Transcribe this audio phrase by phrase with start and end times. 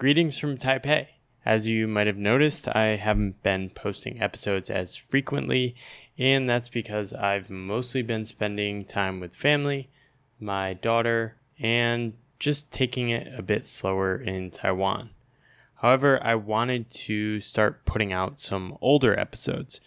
[0.00, 1.08] Greetings from Taipei.
[1.44, 5.74] As you might have noticed, I haven't been posting episodes as frequently,
[6.16, 9.90] and that's because I've mostly been spending time with family,
[10.40, 15.10] my daughter, and just taking it a bit slower in Taiwan.
[15.82, 19.82] However, I wanted to start putting out some older episodes.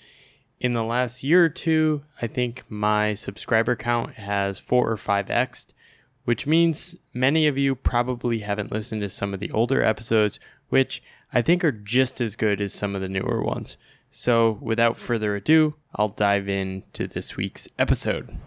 [0.59, 5.73] In the last year or two, I think my subscriber count has 4 or 5x,
[6.26, 10.39] which means many of you probably haven't listened to some of the older episodes,
[10.70, 11.04] which
[11.34, 13.75] I think are just as good as some of the newer ones.
[14.10, 18.38] So, without further ado, I'll dive into this week's episode.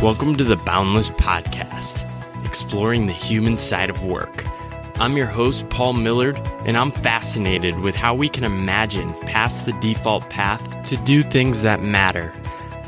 [0.00, 2.06] Welcome to the Boundless Podcast,
[2.46, 4.44] exploring the human side of work.
[5.00, 9.72] I'm your host, Paul Millerd, and I'm fascinated with how we can imagine past the
[9.74, 12.32] default path to do things that matter.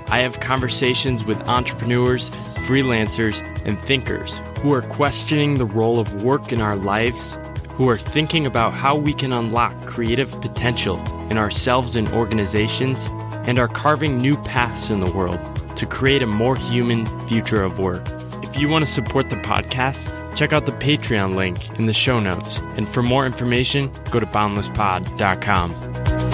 [0.09, 2.31] I have conversations with entrepreneurs,
[2.65, 7.39] freelancers, and thinkers who are questioning the role of work in our lives
[7.75, 13.09] who are thinking about how we can unlock creative potential in ourselves and organizations,
[13.49, 15.41] and are carving new paths in the world
[15.77, 18.03] to create a more human future of work.
[18.43, 22.21] If you want to support the podcast, check out the Patreon link in the show
[22.21, 22.59] notes.
[22.77, 26.34] And for more information, go to boundlesspod.com.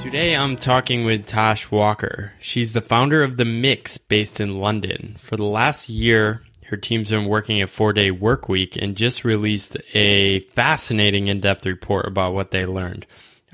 [0.00, 2.32] Today I'm talking with Tash Walker.
[2.40, 5.18] She's the founder of The Mix based in London.
[5.20, 9.24] For the last year, her team's been working a four day work week and just
[9.24, 13.06] released a fascinating in depth report about what they learned.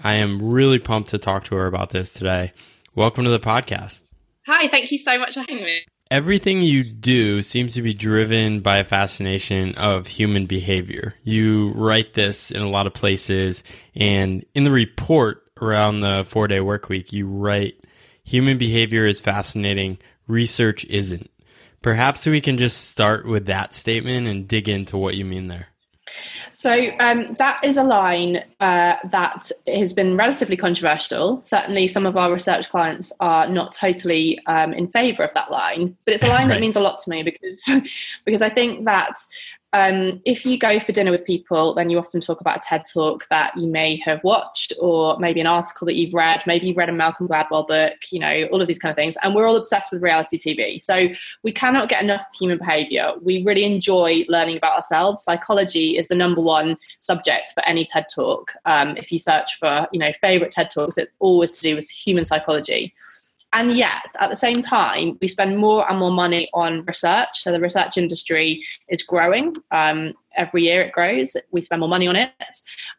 [0.02, 2.52] I am really pumped to talk to her about this today.
[2.94, 4.05] Welcome to the podcast.
[4.47, 5.80] Hi, thank you so much for having me.
[6.12, 11.14] Everything you do seems to be driven by a fascination of human behavior.
[11.24, 13.64] You write this in a lot of places,
[13.97, 17.85] and in the report, around the four day work week, you write
[18.25, 21.31] human behavior is fascinating, research isn't.
[21.83, 25.69] Perhaps we can just start with that statement and dig into what you mean there.
[26.53, 31.42] So um, that is a line uh, that has been relatively controversial.
[31.42, 35.97] Certainly, some of our research clients are not totally um, in favour of that line,
[36.05, 36.55] but it's a line right.
[36.55, 37.63] that means a lot to me because
[38.25, 39.17] because I think that
[39.77, 42.85] um, if you go for dinner with people, then you often talk about a TED
[42.91, 46.42] talk that you may have watched, or maybe an article that you've read.
[46.47, 49.19] Maybe you've read a Malcolm Gladwell book, you know, all of these kind of things.
[49.23, 50.83] And we're all obsessed with reality TV.
[50.83, 51.09] So
[51.42, 53.13] we cannot get enough human behavior.
[53.20, 55.23] We really enjoy learning about ourselves.
[55.23, 58.55] Psychology is the number one subject for any TED talk.
[58.65, 61.91] Um, if you search for, you know, favorite TED talks, it's always to do with
[61.91, 62.95] human psychology.
[63.52, 67.29] And yet, at the same time, we spend more and more money on research.
[67.34, 69.57] So the research industry is growing.
[69.70, 71.36] Um, every year it grows.
[71.52, 72.30] We spend more money on it.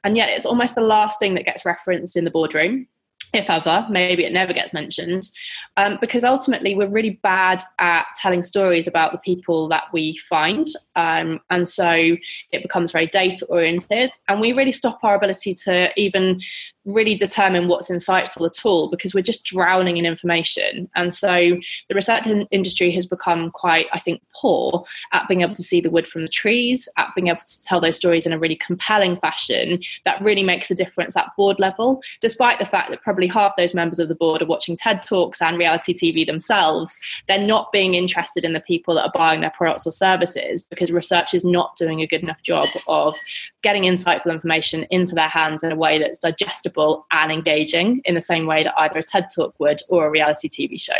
[0.04, 2.88] And yet, it's almost the last thing that gets referenced in the boardroom
[3.34, 5.30] if ever, maybe it never gets mentioned,
[5.76, 10.68] um, because ultimately we're really bad at telling stories about the people that we find.
[10.96, 15.92] Um, and so it becomes very data oriented, and we really stop our ability to
[16.00, 16.42] even
[16.88, 20.90] really determine what's insightful at all because we're just drowning in information.
[20.96, 21.58] And so
[21.90, 25.82] the research in- industry has become quite, I think, poor at being able to see
[25.82, 28.56] the wood from the trees, at being able to tell those stories in a really
[28.56, 33.28] compelling fashion that really makes a difference at board level, despite the fact that probably
[33.28, 36.98] half those members of the board are watching TED Talks and reality TV themselves.
[37.28, 40.90] They're not being interested in the people that are buying their products or services because
[40.90, 43.18] research is not doing a good enough job of
[43.62, 46.77] getting insightful information into their hands in a way that's digestible
[47.12, 50.50] and engaging in the same way that either a TED Talk would or a reality
[50.50, 50.94] TV show.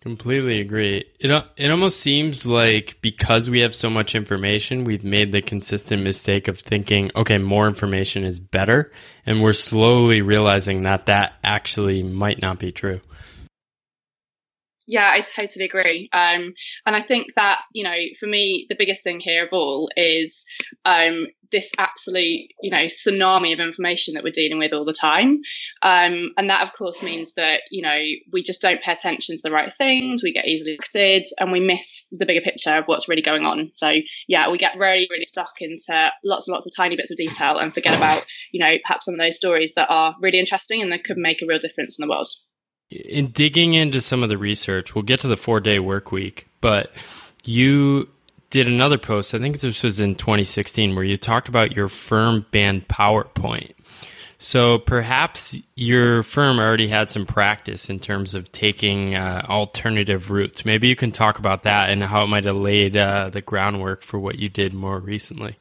[0.00, 1.04] Completely agree.
[1.18, 6.04] It it almost seems like because we have so much information, we've made the consistent
[6.04, 8.92] mistake of thinking, okay, more information is better,
[9.26, 13.00] and we're slowly realizing that that actually might not be true.
[14.88, 16.08] Yeah, I totally agree.
[16.12, 16.54] Um,
[16.86, 20.44] and I think that, you know, for me, the biggest thing here of all is
[20.84, 25.40] um, this absolute, you know, tsunami of information that we're dealing with all the time.
[25.82, 27.98] Um, and that, of course, means that, you know,
[28.32, 31.60] we just don't pay attention to the right things, we get easily distracted, and we
[31.60, 33.70] miss the bigger picture of what's really going on.
[33.72, 33.92] So,
[34.28, 37.58] yeah, we get really, really stuck into lots and lots of tiny bits of detail
[37.58, 40.92] and forget about, you know, perhaps some of those stories that are really interesting and
[40.92, 42.28] that could make a real difference in the world
[42.90, 46.46] in digging into some of the research, we'll get to the four day work week,
[46.60, 46.92] but
[47.44, 48.08] you
[48.50, 52.46] did another post, I think this was in 2016, where you talked about your firm
[52.50, 53.72] banned PowerPoint.
[54.38, 60.64] So perhaps your firm already had some practice in terms of taking uh, alternative routes.
[60.64, 64.02] Maybe you can talk about that and how it might have laid uh, the groundwork
[64.02, 65.56] for what you did more recently.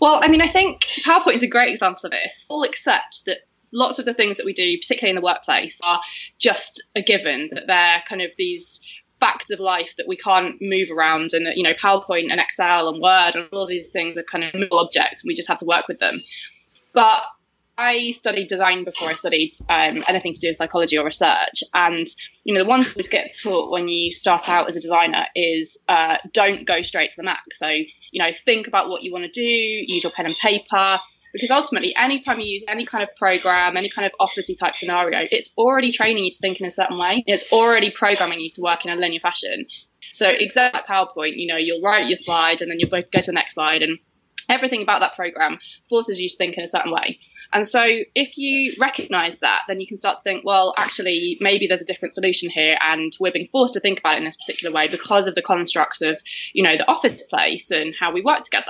[0.00, 2.46] Well, I mean, I think PowerPoint is a great example of this.
[2.48, 3.38] All accept that
[3.72, 6.00] lots of the things that we do, particularly in the workplace, are
[6.38, 8.80] just a given, that they're kind of these
[9.24, 12.88] facts of life that we can't move around and that you know powerpoint and excel
[12.88, 15.48] and word and all of these things are kind of movable objects and we just
[15.48, 16.22] have to work with them
[16.92, 17.24] but
[17.76, 21.64] I studied design before I studied um, anything to do with psychology or research.
[21.74, 22.06] And,
[22.44, 25.26] you know, the one thing we get taught when you start out as a designer
[25.34, 27.42] is uh, don't go straight to the Mac.
[27.54, 30.98] So, you know, think about what you want to do, use your pen and paper,
[31.34, 35.26] because ultimately, anytime you use any kind of program, any kind of officey type scenario,
[35.32, 37.24] it's already training you to think in a certain way.
[37.26, 39.66] It's already programming you to work in a linear fashion.
[40.12, 43.22] So, exactly like PowerPoint, you know, you'll write your slide and then you'll go to
[43.26, 43.98] the next slide and
[44.48, 45.58] everything about that program
[45.88, 47.18] forces you to think in a certain way.
[47.52, 51.66] And so if you recognize that, then you can start to think, well, actually, maybe
[51.66, 52.76] there's a different solution here.
[52.82, 55.42] And we're being forced to think about it in this particular way because of the
[55.42, 56.20] constructs of,
[56.52, 58.64] you know, the office place and how we work together.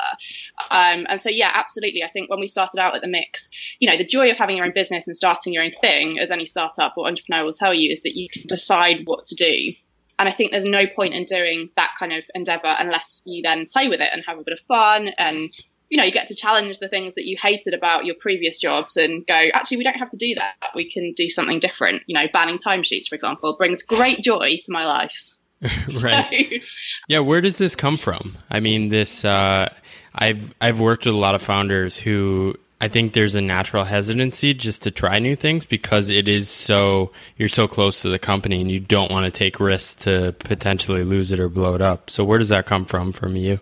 [0.71, 2.03] Um, and so, yeah, absolutely.
[2.03, 4.57] I think when we started out at the mix, you know, the joy of having
[4.57, 7.75] your own business and starting your own thing, as any startup or entrepreneur will tell
[7.75, 9.75] you, is that you can decide what to do
[10.19, 13.67] and I think there's no point in doing that kind of endeavor unless you then
[13.67, 15.51] play with it and have a bit of fun and
[15.91, 18.97] you know you get to challenge the things that you hated about your previous jobs
[18.97, 20.55] and go actually we don't have to do that.
[20.75, 22.03] We can do something different.
[22.07, 25.31] You know banning timesheets for example brings great joy to my life.
[26.03, 26.63] Right.
[26.63, 26.69] So.
[27.09, 28.37] yeah where does this come from?
[28.51, 29.73] I mean this uh,
[30.15, 34.53] i've i've worked with a lot of founders who I think there's a natural hesitancy
[34.53, 38.61] just to try new things because it is so you're so close to the company
[38.61, 42.11] and you don't want to take risks to potentially lose it or blow it up.
[42.11, 43.59] So where does that come from from you?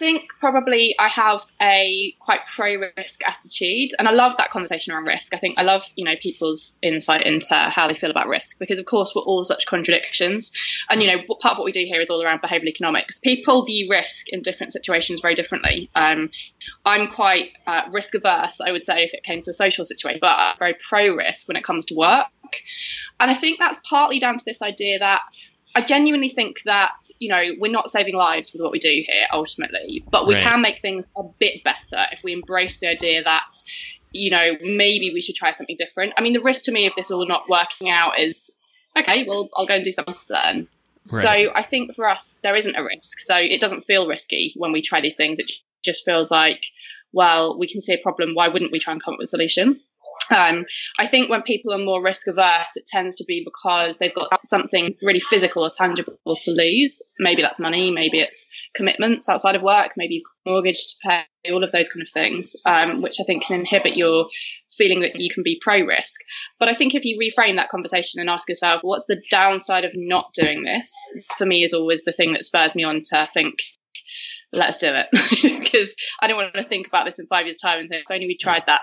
[0.00, 4.94] I think probably I have a quite pro risk attitude, and I love that conversation
[4.94, 5.34] around risk.
[5.34, 8.78] I think I love you know people's insight into how they feel about risk because
[8.78, 10.52] of course we're all such contradictions,
[10.88, 13.18] and you know part of what we do here is all around behavioural economics.
[13.18, 15.90] People view risk in different situations very differently.
[15.94, 16.30] Um,
[16.86, 20.20] I'm quite uh, risk averse, I would say, if it came to a social situation,
[20.22, 22.26] but I'm very pro risk when it comes to work,
[23.20, 25.20] and I think that's partly down to this idea that
[25.74, 29.26] I genuinely think that you know we're not saving lives with what we do here
[29.32, 30.42] ultimately, but we right.
[30.42, 33.56] can make things a bit better if we embrace the idea that
[34.12, 36.14] you know maybe we should try something different.
[36.16, 38.50] I mean, the risk to me of this all not working out is
[38.96, 39.24] okay.
[39.26, 40.68] Well, I'll go and do something then.
[41.12, 41.22] Right.
[41.22, 44.72] So I think for us there isn't a risk, so it doesn't feel risky when
[44.72, 45.38] we try these things.
[45.38, 45.50] It
[45.82, 46.64] just feels like
[47.12, 48.34] well, we can see a problem.
[48.34, 49.80] Why wouldn't we try and come up with a solution?
[50.30, 50.64] Um,
[50.98, 54.28] I think when people are more risk averse, it tends to be because they've got
[54.44, 57.02] something really physical or tangible to lose.
[57.18, 61.52] Maybe that's money, maybe it's commitments outside of work, maybe you've got mortgage to pay,
[61.52, 64.26] all of those kind of things, um, which I think can inhibit your
[64.76, 66.20] feeling that you can be pro risk.
[66.58, 69.92] But I think if you reframe that conversation and ask yourself, what's the downside of
[69.94, 70.92] not doing this?
[71.38, 73.56] For me, is always the thing that spurs me on to think,
[74.52, 75.06] let's do it.
[75.60, 78.14] because I don't want to think about this in five years' time and think, if
[78.14, 78.82] only we tried that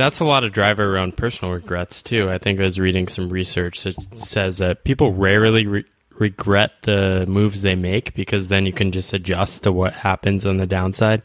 [0.00, 2.30] that's a lot of driver around personal regrets too.
[2.30, 5.84] I think I was reading some research that says that people rarely re-
[6.18, 10.56] regret the moves they make because then you can just adjust to what happens on
[10.56, 11.22] the downside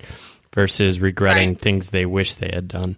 [0.53, 1.61] versus regretting right.
[1.61, 2.97] things they wish they had done.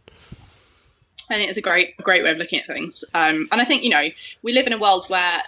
[1.30, 3.04] I think it's a great, great way of looking at things.
[3.14, 4.08] Um, and I think you know
[4.42, 5.44] we live in a world where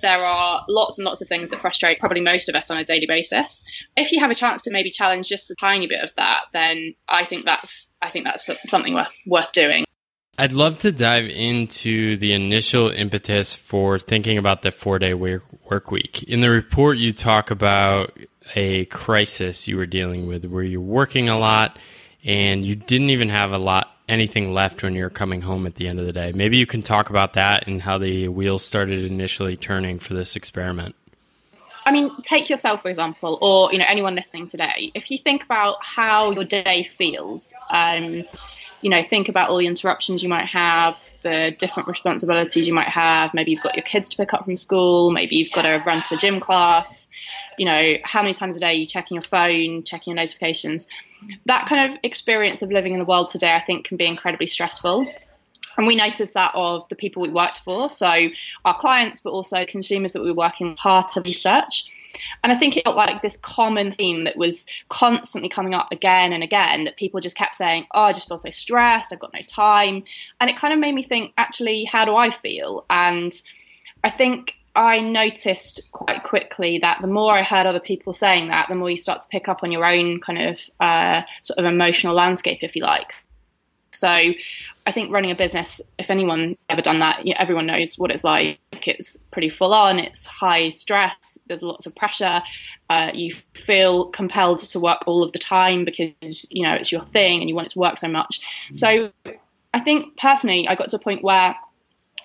[0.00, 2.84] there are lots and lots of things that frustrate probably most of us on a
[2.84, 3.64] daily basis.
[3.96, 6.94] If you have a chance to maybe challenge just a tiny bit of that, then
[7.08, 9.84] I think that's I think that's something worth worth doing.
[10.40, 15.90] I'd love to dive into the initial impetus for thinking about the four day work
[15.90, 16.22] week.
[16.22, 18.16] In the report, you talk about
[18.54, 21.76] a crisis you were dealing with where you're working a lot
[22.24, 25.86] and you didn't even have a lot anything left when you're coming home at the
[25.86, 26.32] end of the day.
[26.32, 30.36] Maybe you can talk about that and how the wheels started initially turning for this
[30.36, 30.94] experiment.
[31.84, 34.90] I mean, take yourself for example, or you know anyone listening today.
[34.94, 38.24] If you think about how your day feels, um,
[38.80, 42.88] you know, think about all the interruptions you might have, the different responsibilities you might
[42.88, 43.34] have.
[43.34, 45.10] Maybe you've got your kids to pick up from school.
[45.10, 47.10] Maybe you've got to run to a gym class.
[47.58, 50.88] You know, how many times a day are you checking your phone, checking your notifications?
[51.46, 54.46] That kind of experience of living in the world today, I think, can be incredibly
[54.46, 55.06] stressful.
[55.76, 58.28] And we noticed that of the people we worked for, so
[58.64, 61.88] our clients, but also consumers that we were working part of research.
[62.42, 66.32] And I think it felt like this common theme that was constantly coming up again
[66.32, 69.32] and again that people just kept saying, Oh, I just feel so stressed, I've got
[69.32, 70.02] no time.
[70.40, 72.84] And it kind of made me think, actually, how do I feel?
[72.90, 73.32] And
[74.02, 78.68] I think I noticed quite quickly that the more I heard other people saying that,
[78.68, 81.64] the more you start to pick up on your own kind of uh, sort of
[81.64, 83.12] emotional landscape, if you like.
[83.90, 88.22] So I think running a business, if anyone ever done that, everyone knows what it's
[88.22, 88.60] like.
[88.72, 89.98] It's pretty full on.
[89.98, 91.38] It's high stress.
[91.48, 92.40] There's lots of pressure.
[92.88, 97.02] Uh, you feel compelled to work all of the time because you know it's your
[97.02, 98.40] thing and you want it to work so much.
[98.72, 99.10] So
[99.74, 101.56] I think personally, I got to a point where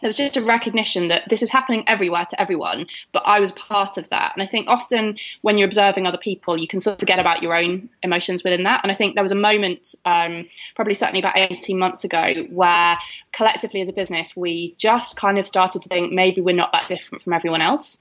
[0.03, 3.53] there was just a recognition that this is happening everywhere to everyone, but I was
[3.53, 4.33] part of that.
[4.35, 7.41] And I think often when you're observing other people, you can sort of forget about
[7.41, 8.81] your own emotions within that.
[8.83, 10.45] And I think there was a moment, um,
[10.75, 12.97] probably certainly about 18 months ago, where
[13.31, 16.89] collectively as a business, we just kind of started to think maybe we're not that
[16.89, 17.97] different from everyone else.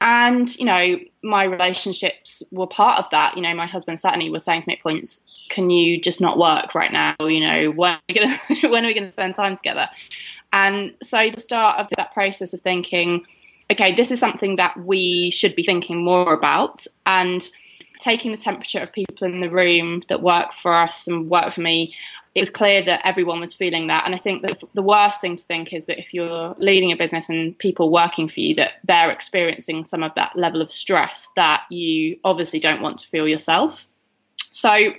[0.00, 3.36] And, you know, my relationships were part of that.
[3.36, 6.38] You know, my husband certainly was saying to me at points, can you just not
[6.38, 7.14] work right now?
[7.20, 9.90] You know, when are we we gonna spend time together?
[10.52, 13.24] And so the start of that process of thinking,
[13.70, 17.46] okay, this is something that we should be thinking more about and
[18.00, 21.60] taking the temperature of people in the room that work for us and work for
[21.60, 21.94] me
[22.34, 24.06] it was clear that everyone was feeling that.
[24.06, 26.96] And I think that the worst thing to think is that if you're leading a
[26.96, 31.28] business and people working for you, that they're experiencing some of that level of stress
[31.36, 33.86] that you obviously don't want to feel yourself.
[34.50, 34.92] So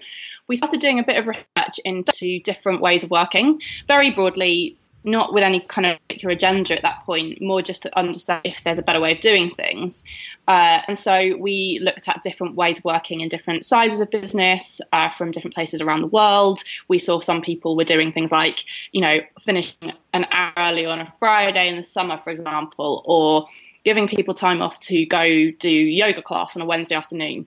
[0.47, 3.59] we started doing a bit of research into different ways of working.
[3.87, 7.97] Very broadly, not with any kind of particular agenda at that point, more just to
[7.97, 10.03] understand if there's a better way of doing things.
[10.47, 14.81] Uh, and so we looked at different ways of working in different sizes of business
[14.91, 16.63] uh, from different places around the world.
[16.87, 20.99] We saw some people were doing things like, you know, finishing an hour early on
[20.99, 23.47] a Friday in the summer, for example, or
[23.83, 27.45] giving people time off to go do yoga class on a Wednesday afternoon.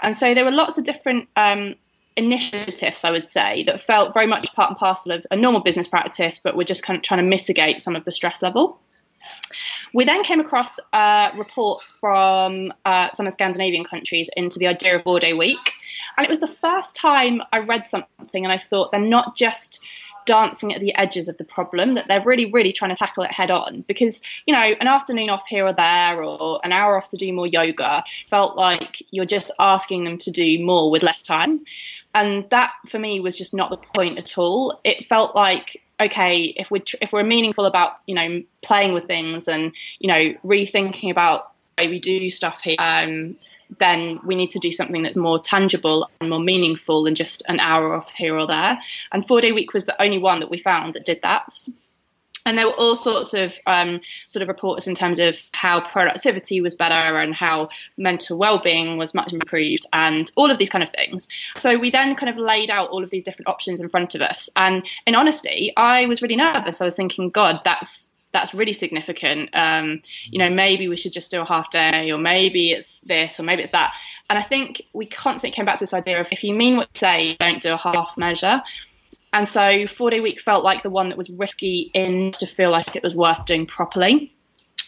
[0.00, 1.76] And so there were lots of different um,
[2.16, 5.88] initiatives, I would say, that felt very much part and parcel of a normal business
[5.88, 8.78] practice, but were just kind of trying to mitigate some of the stress level.
[9.92, 14.66] We then came across a report from uh, some of the Scandinavian countries into the
[14.66, 15.72] idea of day week.
[16.16, 19.84] And it was the first time I read something and I thought they're not just
[20.26, 23.30] dancing at the edges of the problem that they're really really trying to tackle it
[23.30, 27.10] head on because you know an afternoon off here or there or an hour off
[27.10, 31.20] to do more yoga felt like you're just asking them to do more with less
[31.20, 31.60] time
[32.14, 34.80] and that for me was just not the point at all.
[34.84, 39.06] It felt like okay if we tr- if we're meaningful about you know playing with
[39.06, 43.36] things and you know rethinking about the way we do stuff here um,
[43.78, 47.60] then we need to do something that's more tangible and more meaningful than just an
[47.60, 48.78] hour off here or there.
[49.12, 51.58] And four day week was the only one that we found that did that
[52.46, 56.60] and there were all sorts of um, sort of reports in terms of how productivity
[56.60, 60.90] was better and how mental well-being was much improved and all of these kind of
[60.90, 64.14] things so we then kind of laid out all of these different options in front
[64.14, 68.52] of us and in honesty i was really nervous i was thinking god that's that's
[68.52, 69.48] really significant.
[69.54, 73.40] Um, you know, maybe we should just do a half day, or maybe it's this,
[73.40, 73.94] or maybe it's that.
[74.28, 76.88] And I think we constantly came back to this idea of if you mean what
[76.94, 78.60] you say, don't do a half measure.
[79.34, 82.70] And so four day week felt like the one that was risky in to feel
[82.70, 84.32] like it was worth doing properly.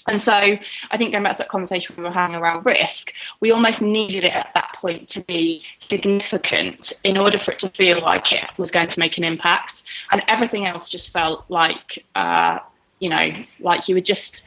[0.07, 3.50] And so I think going back to that conversation we were having around risk, we
[3.50, 8.00] almost needed it at that point to be significant in order for it to feel
[8.00, 9.83] like it was going to make an impact.
[10.12, 12.61] And everything else just felt like, uh,
[13.00, 14.45] you know, like you were just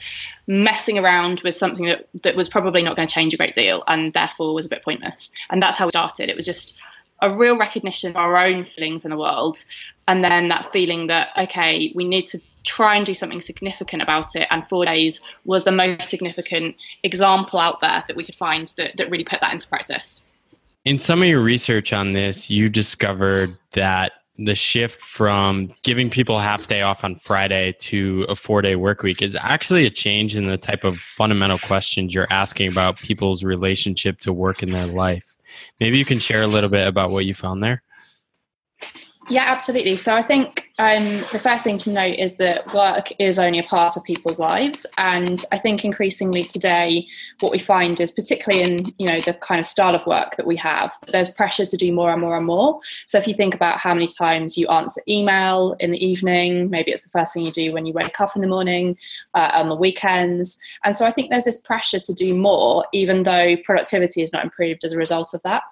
[0.48, 3.84] messing around with something that, that was probably not going to change a great deal
[3.88, 5.34] and therefore was a bit pointless.
[5.50, 6.30] And that's how we started.
[6.30, 6.80] It was just
[7.22, 9.64] a real recognition of our own feelings in the world
[10.08, 14.36] and then that feeling that okay we need to try and do something significant about
[14.36, 18.74] it and four days was the most significant example out there that we could find
[18.78, 20.26] that, that really put that into practice
[20.86, 24.14] in some of your research on this you discovered that
[24.46, 29.04] the shift from giving people half day off on Friday to a four day work
[29.04, 33.44] week is actually a change in the type of fundamental questions you're asking about people's
[33.44, 35.36] relationship to work in their life.
[35.80, 37.84] Maybe you can share a little bit about what you found there.
[39.30, 39.96] Yeah, absolutely.
[39.96, 43.64] So I think um, the first thing to note is that work is only a
[43.64, 47.06] part of people's lives, and I think increasingly today,
[47.40, 50.48] what we find is particularly in you know the kind of style of work that
[50.48, 52.80] we have, there's pressure to do more and more and more.
[53.06, 56.92] So if you think about how many times you answer email in the evening, maybe
[56.92, 58.98] it's the first thing you do when you wake up in the morning,
[59.36, 63.24] uh, on the weekends, and so I think there's this pressure to do more, even
[63.24, 65.70] though productivity is not improved as a result of that.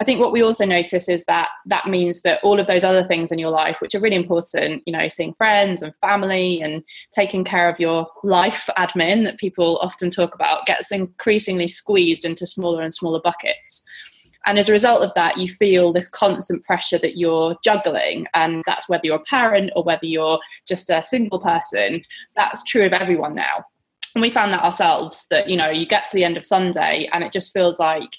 [0.00, 3.04] I think what we also notice is that that means that all of those other
[3.04, 6.82] things in your life, which are really important, you know, seeing friends and family and
[7.12, 12.46] taking care of your life admin that people often talk about, gets increasingly squeezed into
[12.46, 13.82] smaller and smaller buckets.
[14.46, 18.26] And as a result of that, you feel this constant pressure that you're juggling.
[18.32, 22.02] And that's whether you're a parent or whether you're just a single person.
[22.36, 23.66] That's true of everyone now.
[24.14, 27.06] And we found that ourselves that, you know, you get to the end of Sunday
[27.12, 28.16] and it just feels like,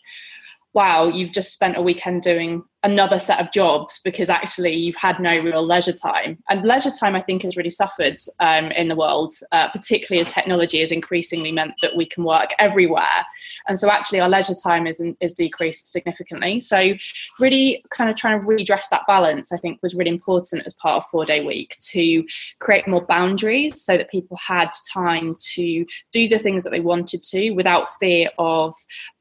[0.73, 5.19] wow, you've just spent a weekend doing another set of jobs because actually you've had
[5.19, 6.37] no real leisure time.
[6.49, 10.33] And leisure time, I think, has really suffered um, in the world, uh, particularly as
[10.33, 13.25] technology has increasingly meant that we can work everywhere.
[13.67, 16.59] And so actually our leisure time is, is decreased significantly.
[16.59, 16.93] So
[17.39, 20.97] really kind of trying to redress that balance, I think, was really important as part
[20.97, 22.25] of four day week to
[22.59, 27.23] create more boundaries so that people had time to do the things that they wanted
[27.25, 28.73] to without fear of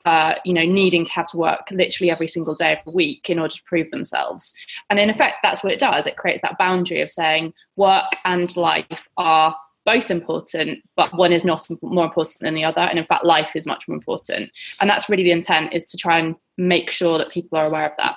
[0.07, 3.29] uh, you know, needing to have to work literally every single day of the week
[3.29, 4.55] in order to prove themselves.
[4.89, 6.07] And in effect, that's what it does.
[6.07, 11.45] It creates that boundary of saying work and life are both important, but one is
[11.45, 12.83] not more important than the other.
[12.83, 14.51] And in fact, life is much more important.
[14.81, 17.87] And that's really the intent is to try and make sure that people are aware
[17.87, 18.17] of that.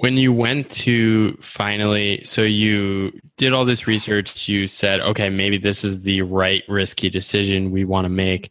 [0.00, 5.56] When you went to finally, so you did all this research, you said, okay, maybe
[5.56, 8.50] this is the right risky decision we want to make.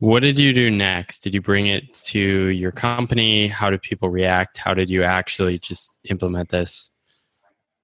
[0.00, 1.18] What did you do next?
[1.18, 3.48] Did you bring it to your company?
[3.48, 4.56] How did people react?
[4.56, 6.90] How did you actually just implement this?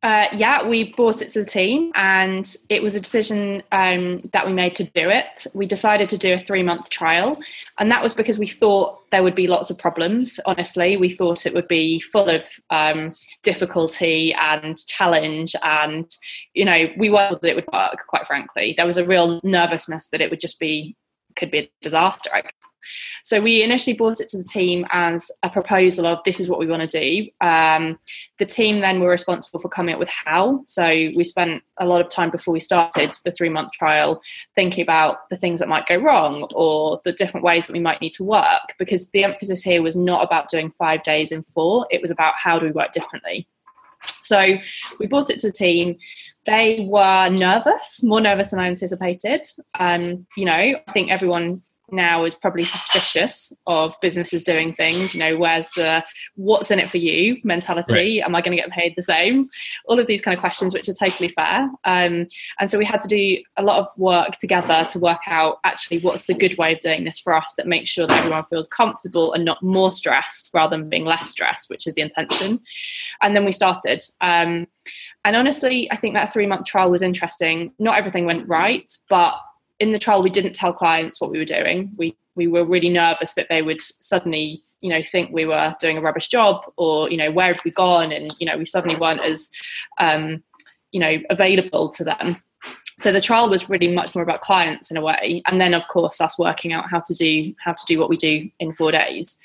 [0.03, 4.47] Uh, yeah, we brought it to the team, and it was a decision um, that
[4.47, 5.47] we made to do it.
[5.55, 7.39] We decided to do a three month trial,
[7.79, 10.41] and that was because we thought there would be lots of problems.
[10.47, 16.11] Honestly, we thought it would be full of um, difficulty and challenge, and
[16.55, 18.07] you know, we worried that it would work.
[18.09, 20.97] Quite frankly, there was a real nervousness that it would just be
[21.37, 22.31] could be a disaster.
[22.33, 22.53] I guess.
[23.23, 26.61] So we initially brought it to the team as a proposal of this is what
[26.61, 27.29] we want to do.
[27.41, 27.99] Um,
[28.39, 30.63] the team then were responsible for coming up with how.
[30.65, 34.23] So we spent a lot of time before we started the three month trial
[34.55, 38.01] thinking about the things that might go wrong or the different ways that we might
[38.01, 41.87] need to work because the emphasis here was not about doing five days in four,
[41.91, 43.49] it was about how do we work differently.
[44.21, 44.55] So
[45.01, 45.97] we brought it to the team
[46.47, 49.47] they were nervous, more nervous than I anticipated.
[49.79, 51.63] Um, you know, I think everyone
[51.93, 55.15] now is probably suspicious of businesses doing things.
[55.15, 57.93] You know, where's the what's in it for you mentality?
[57.93, 58.23] Right.
[58.23, 59.49] Am I going to get paid the same?
[59.87, 61.71] All of these kind of questions, which are totally fair.
[61.85, 62.27] Um,
[62.59, 66.01] and so we had to do a lot of work together to work out actually
[66.01, 68.69] what's the good way of doing this for us that makes sure that everyone feels
[68.69, 72.61] comfortable and not more stressed rather than being less stressed, which is the intention.
[73.23, 74.03] And then we started.
[74.21, 74.67] Um,
[75.27, 77.73] and honestly, I think that three month trial was interesting.
[77.81, 79.35] Not everything went right, but
[79.81, 81.91] in the trial, we didn't tell clients what we were doing.
[81.97, 85.99] We we were really nervous that they would suddenly, you know, think we were doing
[85.99, 88.95] a rubbish job, or you know, where had we gone, and you know, we suddenly
[88.95, 89.51] weren't as,
[89.99, 90.45] um,
[90.93, 92.41] you know, available to them.
[92.99, 95.89] So the trial was really much more about clients in a way, and then of
[95.89, 98.93] course us working out how to do how to do what we do in four
[98.93, 99.41] days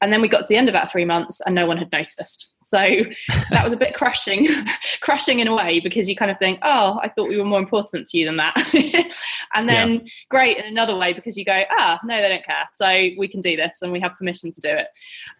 [0.00, 1.92] and then we got to the end of that three months and no one had
[1.92, 2.54] noticed.
[2.62, 2.78] So
[3.50, 4.46] that was a bit crushing
[5.00, 7.58] crushing in a way because you kind of think oh i thought we were more
[7.58, 8.54] important to you than that.
[9.52, 10.00] And then yeah.
[10.30, 12.68] great in another way because you go ah no they don't care.
[12.72, 12.86] So
[13.18, 14.86] we can do this and we have permission to do it.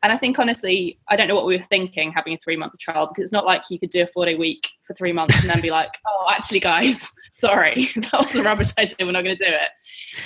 [0.03, 2.77] And i think honestly i don't know what we were thinking having a three month
[2.79, 5.41] trial because it's not like you could do a four day week for three months
[5.41, 8.97] and then be like oh actually guys sorry that was a rubbish idea.
[9.01, 9.69] We're not going to do it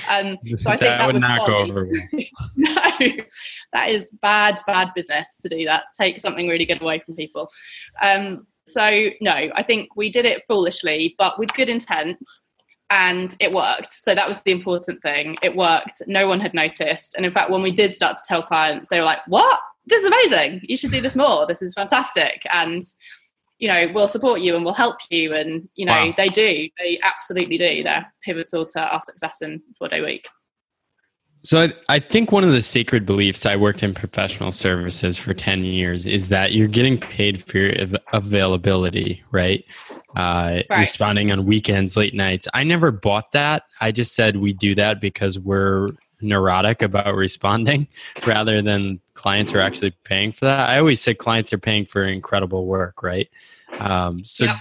[0.08, 1.88] um, so I think that, that would was not go over.
[2.56, 2.74] no,
[3.72, 5.84] that is bad, bad business to do that.
[5.98, 7.48] Take something really good away from people.
[8.00, 12.18] Um, so no, I think we did it foolishly, but with good intent,
[12.90, 13.92] and it worked.
[13.92, 15.36] So that was the important thing.
[15.42, 16.02] It worked.
[16.06, 18.98] No one had noticed, and in fact, when we did start to tell clients, they
[18.98, 19.60] were like, "What?
[19.86, 20.60] This is amazing!
[20.62, 21.46] You should do this more.
[21.46, 22.84] This is fantastic!" and
[23.58, 25.32] you know we'll support you and we'll help you.
[25.32, 26.14] And you know wow.
[26.16, 26.68] they do.
[26.78, 27.82] They absolutely do.
[27.82, 30.26] They're pivotal to our success in four day week.
[31.44, 35.34] So I, I, think one of the sacred beliefs i worked in professional services for
[35.34, 39.62] 10 years is that you're getting paid for your availability right?
[40.16, 40.78] Uh, right.
[40.78, 42.46] responding on weekends late nights.
[42.54, 43.64] I never bought that.
[43.80, 45.90] I just said we do that because we're
[46.24, 47.86] neurotic about responding
[48.26, 50.68] rather than clients are actually paying for that.
[50.68, 53.28] I always say clients are paying for incredible work, right?
[53.78, 54.56] Um, so yep.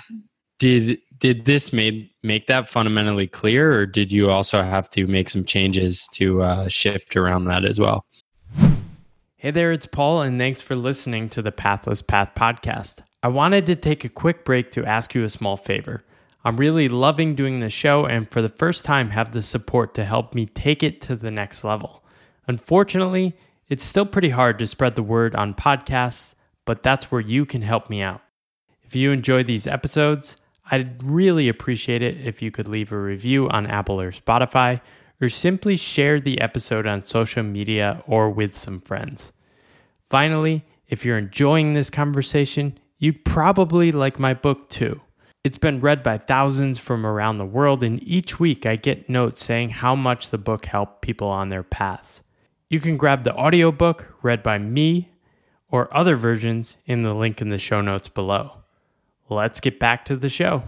[0.60, 5.30] did did this made make that fundamentally clear, or did you also have to make
[5.30, 8.06] some changes to uh, shift around that as well?
[9.38, 12.99] Hey there, it's Paul, and thanks for listening to the Pathless Path podcast.
[13.21, 16.04] I wanted to take a quick break to ask you a small favor.
[16.46, 20.04] I'm really loving doing the show and for the first time have the support to
[20.04, 22.04] help me take it to the next level.
[22.48, 23.34] Unfortunately,
[23.70, 27.62] it's still pretty hard to spread the word on podcasts, but that's where you can
[27.62, 28.22] help me out.
[28.84, 30.36] If you enjoy these episodes,
[30.70, 34.82] I'd really appreciate it if you could leave a review on Apple or Spotify,
[35.22, 39.32] or simply share the episode on social media or with some friends.
[40.10, 45.00] Finally, if you're enjoying this conversation, you'd probably like my book too.
[45.44, 49.44] It's been read by thousands from around the world, and each week I get notes
[49.44, 52.22] saying how much the book helped people on their paths.
[52.70, 55.10] You can grab the audiobook read by me,
[55.70, 58.54] or other versions in the link in the show notes below.
[59.28, 60.64] Let's get back to the show.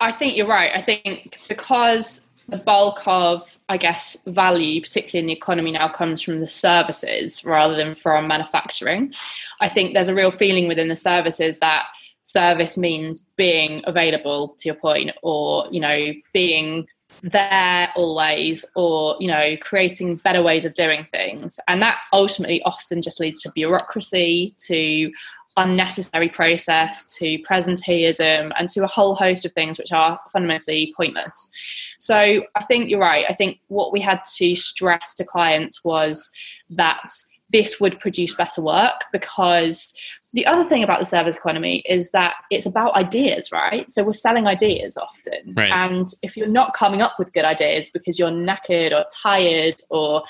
[0.00, 0.72] I think you're right.
[0.74, 6.20] I think because the bulk of, I guess, value, particularly in the economy now, comes
[6.20, 9.14] from the services rather than from manufacturing.
[9.60, 11.86] I think there's a real feeling within the services that
[12.30, 16.86] service means being available to your point or you know being
[17.22, 21.58] there always or you know creating better ways of doing things.
[21.68, 25.10] And that ultimately often just leads to bureaucracy to
[25.56, 31.50] unnecessary process to presenteeism and to a whole host of things which are fundamentally pointless.
[31.98, 33.26] So i think you're right.
[33.28, 36.30] I think what we had to stress to clients was
[36.70, 37.10] that
[37.52, 39.92] this would produce better work because
[40.32, 43.90] the other thing about the service economy is that it's about ideas, right?
[43.90, 45.54] So we're selling ideas often.
[45.56, 45.72] Right.
[45.72, 50.22] And if you're not coming up with good ideas because you're knackered or tired or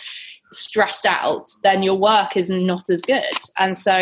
[0.52, 3.22] stressed out, then your work is not as good.
[3.58, 3.92] And so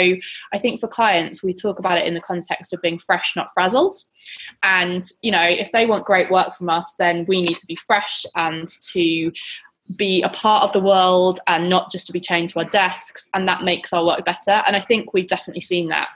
[0.53, 3.51] I think for clients, we talk about it in the context of being fresh, not
[3.53, 3.95] frazzled.
[4.63, 7.77] And, you know, if they want great work from us, then we need to be
[7.77, 9.33] fresh and to
[9.97, 13.31] be a part of the world and not just to be chained to our desks
[13.35, 14.63] and that makes our work better.
[14.67, 16.09] And i think we've definitely seen that.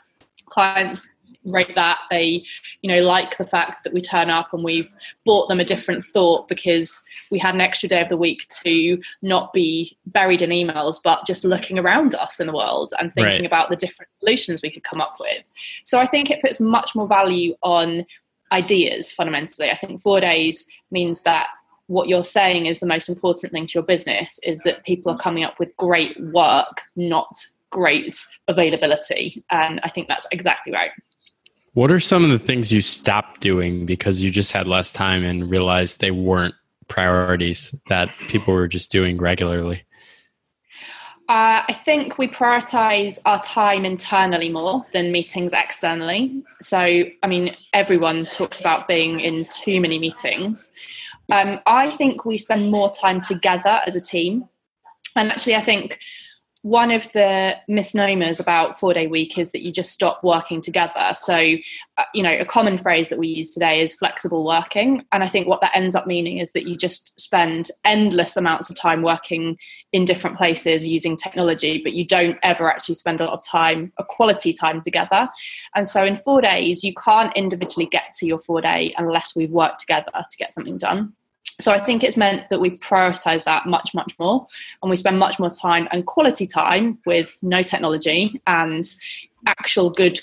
[0.46, 1.08] Clients
[1.44, 2.44] rate that they
[2.82, 4.88] you know like the fact that we turn up and we've
[5.26, 8.96] bought them a different thought because we had an extra day of the week to
[9.22, 13.40] not be buried in emails but just looking around us in the world and thinking
[13.40, 13.46] Right.
[13.46, 15.42] about the different solutions we could come up with.
[15.82, 18.06] So i think it puts much more value on
[18.52, 19.70] ideas fundamentally.
[19.70, 21.48] I think four days means that
[21.88, 25.18] what you're saying is the most important thing to your business is that people are
[25.18, 27.34] coming up with great work not
[27.70, 28.16] great
[28.48, 30.90] availability and i think that's exactly right
[31.74, 35.24] What are some of the things you stopped doing because you just had less time
[35.24, 36.54] and realized they weren't
[36.88, 39.84] priorities that people were just doing regularly?
[41.28, 46.42] Uh, I think we prioritize our time internally more than meetings externally.
[46.60, 50.72] So, I mean, everyone talks about being in too many meetings.
[51.30, 54.48] Um, I think we spend more time together as a team.
[55.16, 55.98] And actually, I think
[56.62, 61.14] one of the misnomers about four day week is that you just stop working together.
[61.16, 61.34] So,
[61.98, 65.04] uh, you know, a common phrase that we use today is flexible working.
[65.10, 68.70] And I think what that ends up meaning is that you just spend endless amounts
[68.70, 69.58] of time working
[69.92, 73.92] in different places using technology, but you don't ever actually spend a lot of time,
[73.98, 75.28] a quality time together.
[75.74, 79.50] And so in four days, you can't individually get to your four day unless we've
[79.50, 81.12] worked together to get something done.
[81.60, 84.46] So I think it's meant that we prioritize that much, much more,
[84.82, 88.84] and we spend much more time and quality time with no technology and
[89.46, 90.20] actual good,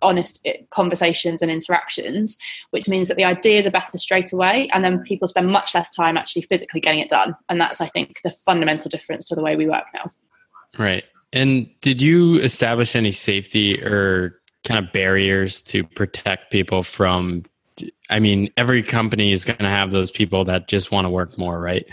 [0.00, 2.38] honest eh, conversations and interactions,
[2.70, 5.94] which means that the ideas are better straight away, and then people spend much less
[5.94, 7.34] time actually physically getting it done.
[7.48, 10.10] And that's, I think, the fundamental difference to the way we work now.
[10.78, 11.04] Right.
[11.32, 17.44] And did you establish any safety or kind of barriers to protect people from?
[18.10, 21.38] I mean, every company is going to have those people that just want to work
[21.38, 21.86] more, right?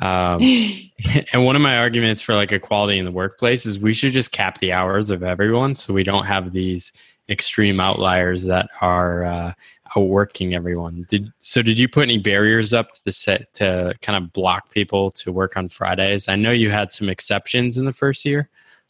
[0.00, 0.42] Um,
[1.32, 4.32] and one of my arguments for like equality in the workplace is we should just
[4.32, 6.92] cap the hours of everyone so we don't have these
[7.28, 9.52] extreme outliers that are uh,
[9.96, 11.06] outworking everyone.
[11.08, 11.62] Did so?
[11.62, 15.56] Did you put any barriers up to set to kind of block people to work
[15.56, 16.28] on Fridays?
[16.28, 18.48] I know you had some exceptions in the first year,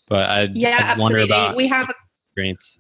[0.09, 1.25] but I yeah, I'd wonder absolutely.
[1.25, 1.93] about we have
[2.35, 2.79] constraints.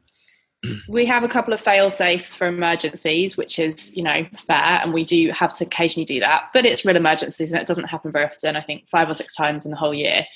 [0.88, 4.92] We have a couple of fail safes for emergencies, which is, you know, fair, and
[4.92, 6.50] we do have to occasionally do that.
[6.52, 8.56] But it's real emergencies, and it doesn't happen very often.
[8.56, 10.26] I think five or six times in the whole year.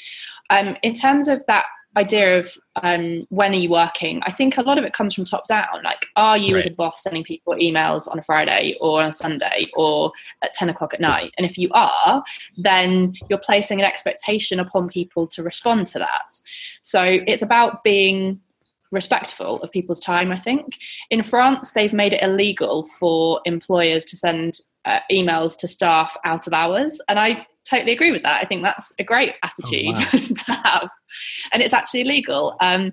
[0.50, 1.64] Um, in terms of that
[1.96, 5.24] idea of um, when are you working, I think a lot of it comes from
[5.24, 5.82] top down.
[5.82, 9.12] Like, are you as a boss sending people emails on a Friday or on a
[9.12, 10.12] Sunday or
[10.42, 11.32] at ten o'clock at night?
[11.36, 12.22] And if you are,
[12.56, 16.40] then you're placing an expectation upon people to respond to that.
[16.80, 18.40] So it's about being
[18.90, 20.78] respectful of people's time, I think.
[21.10, 26.46] In France, they've made it illegal for employers to send uh, emails to staff out
[26.46, 27.00] of hours.
[27.08, 28.42] And I totally agree with that.
[28.42, 29.94] I think that's a great attitude
[30.36, 30.88] to have.
[31.52, 32.56] And it's actually illegal.
[32.60, 32.92] Um,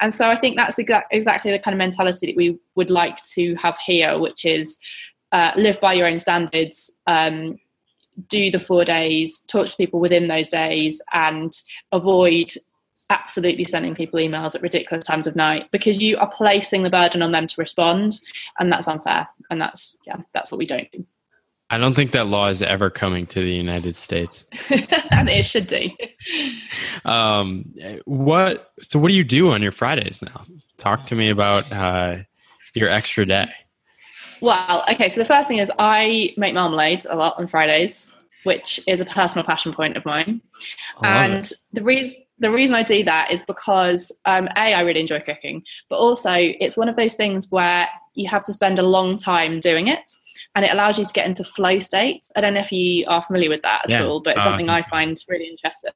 [0.00, 3.22] and so I think that's exa- exactly the kind of mentality that we would like
[3.34, 4.78] to have here, which is
[5.32, 7.00] uh, live by your own standards.
[7.06, 7.58] Um,
[8.28, 11.52] do the four days, talk to people within those days, and
[11.92, 12.52] avoid
[13.10, 17.22] absolutely sending people emails at ridiculous times of night because you are placing the burden
[17.22, 18.20] on them to respond
[18.58, 21.04] and that's unfair and that's yeah that's what we don't do
[21.70, 24.46] I don't think that law is ever coming to the United States.
[25.10, 25.90] and it should do
[27.04, 27.74] Um,
[28.06, 28.72] what?
[28.80, 30.46] So, what do you do on your Fridays now?
[30.78, 32.20] Talk to me about uh,
[32.74, 33.50] your extra day.
[34.40, 38.12] well okay so the first thing is i make marmalade a lot on fridays
[38.44, 40.40] which is a personal passion point of mine
[41.02, 41.52] and it.
[41.72, 45.62] the reason the reason I do that is because um, a I really enjoy cooking,
[45.90, 49.60] but also it's one of those things where you have to spend a long time
[49.60, 50.08] doing it,
[50.54, 52.30] and it allows you to get into flow states.
[52.36, 54.06] I don't know if you are familiar with that at Yeah.
[54.06, 55.92] all, but it's Uh, something I find really interesting.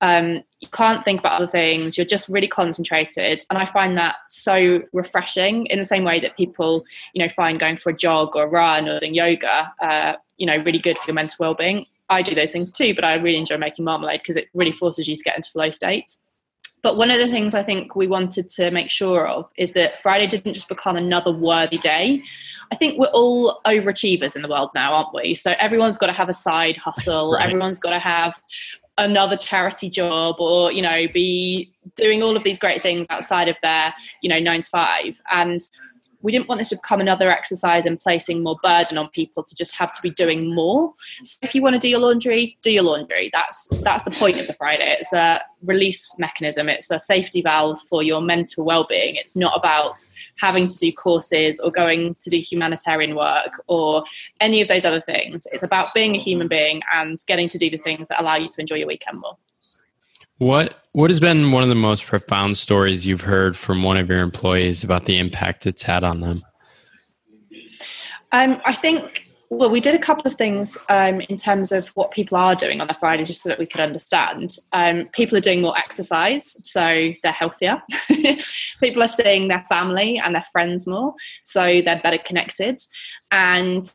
[0.00, 4.16] Um, you can't think about other things; you're just really concentrated, and I find that
[4.26, 5.66] so refreshing.
[5.66, 8.48] In the same way that people, you know, find going for a jog or a
[8.48, 11.86] run or doing yoga, uh, you know, really good for your mental well-being.
[12.12, 15.08] I do those things too, but I really enjoy making marmalade because it really forces
[15.08, 16.20] you to get into flow states.
[16.82, 20.00] But one of the things I think we wanted to make sure of is that
[20.02, 22.22] Friday didn't just become another worthy day.
[22.72, 25.34] I think we're all overachievers in the world now, aren't we?
[25.36, 27.44] So everyone's got to have a side hustle, Right.
[27.44, 28.40] everyone's got to have
[28.98, 33.56] another charity job or, you know, be doing all of these great things outside of
[33.62, 35.20] their, you know, nine to five.
[35.30, 35.60] And
[36.22, 39.54] we didn't want this to become another exercise in placing more burden on people to
[39.54, 40.92] just have to be doing more.
[41.24, 43.30] So if you want to do your laundry, do your laundry.
[43.32, 44.96] That's that's the point of the Friday.
[44.98, 46.68] It's a release mechanism.
[46.68, 49.16] It's a safety valve for your mental well-being.
[49.16, 50.00] It's not about
[50.38, 54.04] having to do courses or going to do humanitarian work or
[54.40, 55.46] any of those other things.
[55.52, 58.48] It's about being a human being and getting to do the things that allow you
[58.48, 59.36] to enjoy your weekend more.
[60.38, 64.08] What what has been one of the most profound stories you've heard from one of
[64.08, 66.44] your employees about the impact it's had on them?
[68.32, 72.10] Um, I think, well, we did a couple of things um, in terms of what
[72.10, 74.56] people are doing on the Friday, just so that we could understand.
[74.72, 77.82] Um, people are doing more exercise, so they're healthier.
[78.80, 82.80] people are seeing their family and their friends more, so they're better connected.
[83.30, 83.90] And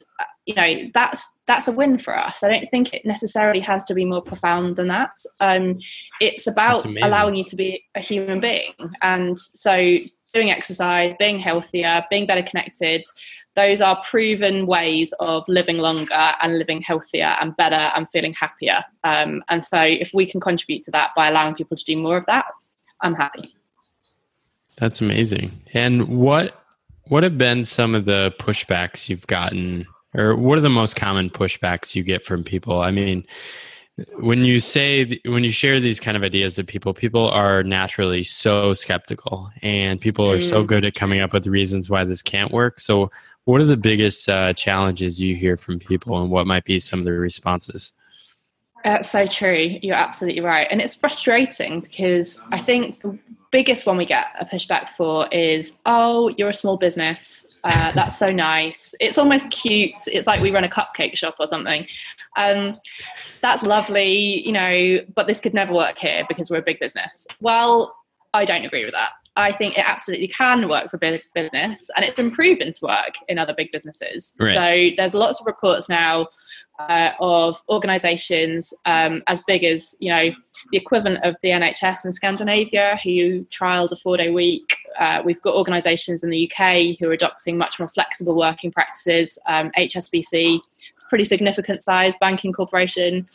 [0.48, 2.42] you know that's that's a win for us.
[2.42, 5.12] I don't think it necessarily has to be more profound than that.
[5.40, 5.80] Um,
[6.20, 9.98] it's about allowing you to be a human being, and so
[10.34, 13.04] doing exercise, being healthier, being better connected,
[13.56, 18.84] those are proven ways of living longer and living healthier and better and feeling happier.
[19.04, 22.16] Um, and so, if we can contribute to that by allowing people to do more
[22.16, 22.46] of that,
[23.02, 23.54] I'm happy.
[24.78, 25.62] That's amazing.
[25.74, 26.64] And what
[27.10, 31.30] what have been some of the pushbacks you've gotten or what are the most common
[31.30, 32.82] pushbacks you get from people?
[32.82, 33.26] I mean,
[34.20, 38.24] when you say when you share these kind of ideas with people, people are naturally
[38.24, 40.68] so skeptical and people are so Mm.
[40.68, 42.80] good at coming up with reasons why this can't work.
[42.80, 43.10] So,
[43.46, 47.00] what are the biggest uh, challenges you hear from people and what might be some
[47.00, 47.94] of the responses?
[48.84, 49.80] That's so true.
[49.82, 50.68] You're absolutely right.
[50.70, 53.02] And it's frustrating because I think
[53.52, 57.48] biggest one we get a pushback for is, oh, you're a small business.
[57.64, 58.94] Uh, that's so nice.
[59.00, 59.94] It's almost cute.
[60.08, 61.88] It's like we run a cupcake shop or something.
[62.38, 62.80] Um,
[63.42, 67.28] that's lovely, you know, but this could never work here because we're a big business.
[67.40, 67.96] Well,
[68.34, 69.12] I don't agree with that.
[69.36, 72.80] I think it absolutely can work for a big business, and it's been proven to
[72.82, 74.36] work in other big businesses.
[74.40, 74.54] Right.
[74.54, 76.28] So there's lots of reports now
[76.80, 80.32] uh, of organisations um, as big as you know
[80.72, 84.76] the equivalent of the NHS in Scandinavia, who trialled a four-day week.
[85.00, 89.38] Uh, we've got organisations in the UK who are adopting much more flexible working practices.
[89.48, 90.60] Um, HSBC,
[90.94, 93.28] it's a pretty significant size banking corporation,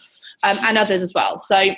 [0.43, 1.39] um, and others as well.
[1.39, 1.75] So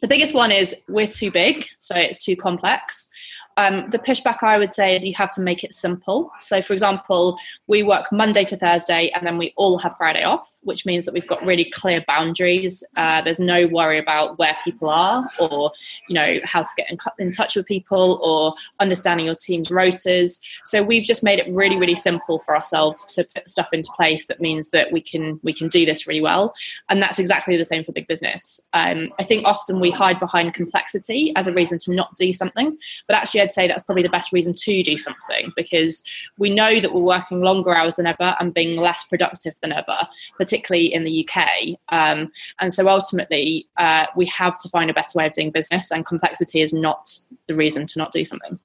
[0.00, 3.10] the biggest one is we're too big, so it's too complex.
[3.58, 6.30] Um, the pushback I would say is you have to make it simple.
[6.38, 10.60] So, for example, we work Monday to Thursday and then we all have Friday off,
[10.62, 12.84] which means that we've got really clear boundaries.
[12.96, 15.72] Uh, there's no worry about where people are or,
[16.08, 20.40] you know, how to get in, in touch with people or understanding your team's rotas.
[20.64, 24.28] So we've just made it really, really simple for ourselves to put stuff into place
[24.28, 26.54] that means that we can we can do this really well.
[26.88, 28.60] And that's exactly the same for big business.
[28.72, 32.78] Um, I think often we hide behind complexity as a reason to not do something,
[33.08, 36.04] but actually I'd say that's probably the best reason to do something because
[36.36, 40.06] we know that we're working longer hours than ever and being less productive than ever,
[40.36, 41.78] particularly in the UK.
[41.88, 42.30] Um,
[42.60, 46.04] and so ultimately, uh, we have to find a better way of doing business, and
[46.04, 48.58] complexity is not the reason to not do something.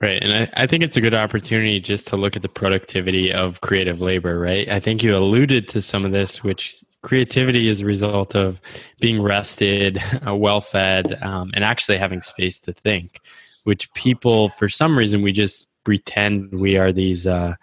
[0.00, 0.20] Right.
[0.20, 3.60] And I, I think it's a good opportunity just to look at the productivity of
[3.60, 4.68] creative labor, right?
[4.68, 8.60] I think you alluded to some of this, which creativity is a result of
[8.98, 13.20] being rested, well fed, um, and actually having space to think,
[13.64, 17.54] which people, for some reason, we just pretend we are these uh,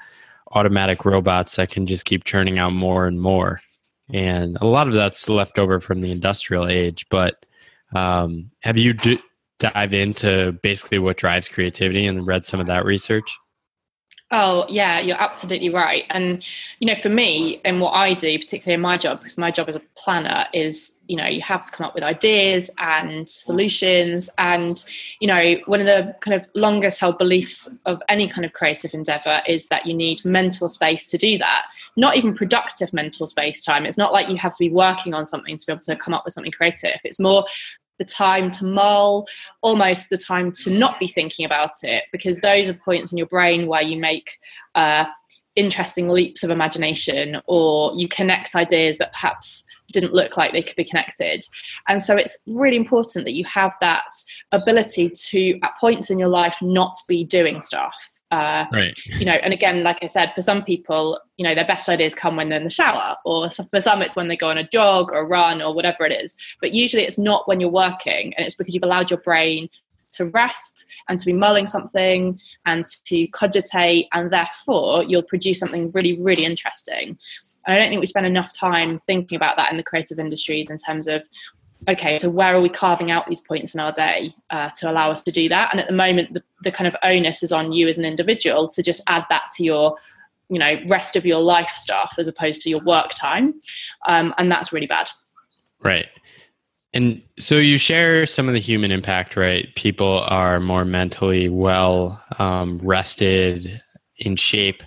[0.52, 3.62] automatic robots that can just keep churning out more and more.
[4.14, 7.06] And a lot of that's left over from the industrial age.
[7.10, 7.46] But
[7.96, 9.22] um, have you d-
[9.60, 13.38] dive into basically what drives creativity and read some of that research?
[14.34, 16.06] Oh, yeah, you're absolutely right.
[16.10, 16.42] And,
[16.80, 19.68] you know, for me and what I do, particularly in my job, because my job
[19.68, 24.30] as a planner is, you know, you have to come up with ideas and solutions.
[24.38, 24.86] And,
[25.20, 28.94] you know, one of the kind of longest held beliefs of any kind of creative
[28.94, 31.66] endeavor is that you need mental space to do that.
[31.98, 33.86] Not even productive mental space time.
[33.86, 36.14] It's not like you have to be working on something to be able to come
[36.14, 37.02] up with something creative.
[37.04, 37.46] It's more
[38.02, 39.28] the time to mull,
[39.62, 43.28] almost the time to not be thinking about it, because those are points in your
[43.28, 44.40] brain where you make
[44.74, 45.06] uh,
[45.56, 50.76] interesting leaps of imagination or you connect ideas that perhaps didn't look like they could
[50.76, 51.44] be connected.
[51.88, 54.06] And so it's really important that you have that
[54.52, 58.11] ability to, at points in your life, not be doing stuff.
[58.32, 58.98] Uh, right.
[59.06, 62.16] You know, and again, like I said, for some people, you know, their best ideas
[62.16, 64.68] come when they're in the shower, or for some, it's when they go on a
[64.68, 66.38] jog or run or whatever it is.
[66.62, 69.70] But usually, it's not when you're working, and it's because you've allowed your brain
[70.14, 75.92] to rest and to be mulling something and to cogitate, and therefore you'll produce something
[75.92, 77.18] really, really interesting.
[77.68, 80.70] And I don't think we spend enough time thinking about that in the creative industries
[80.70, 81.24] in terms of
[81.88, 85.12] okay, so where are we carving out these points in our day uh, to allow
[85.12, 85.70] us to do that?
[85.72, 88.68] And at the moment, the, the kind of onus is on you as an individual
[88.70, 89.98] to just add that to your
[90.50, 93.54] you know rest of your life stuff as opposed to your work time
[94.08, 95.10] um, and that's really bad
[95.82, 96.10] right
[96.94, 99.74] and so you share some of the human impact, right?
[99.76, 103.82] People are more mentally well um, rested,
[104.22, 104.84] in shape,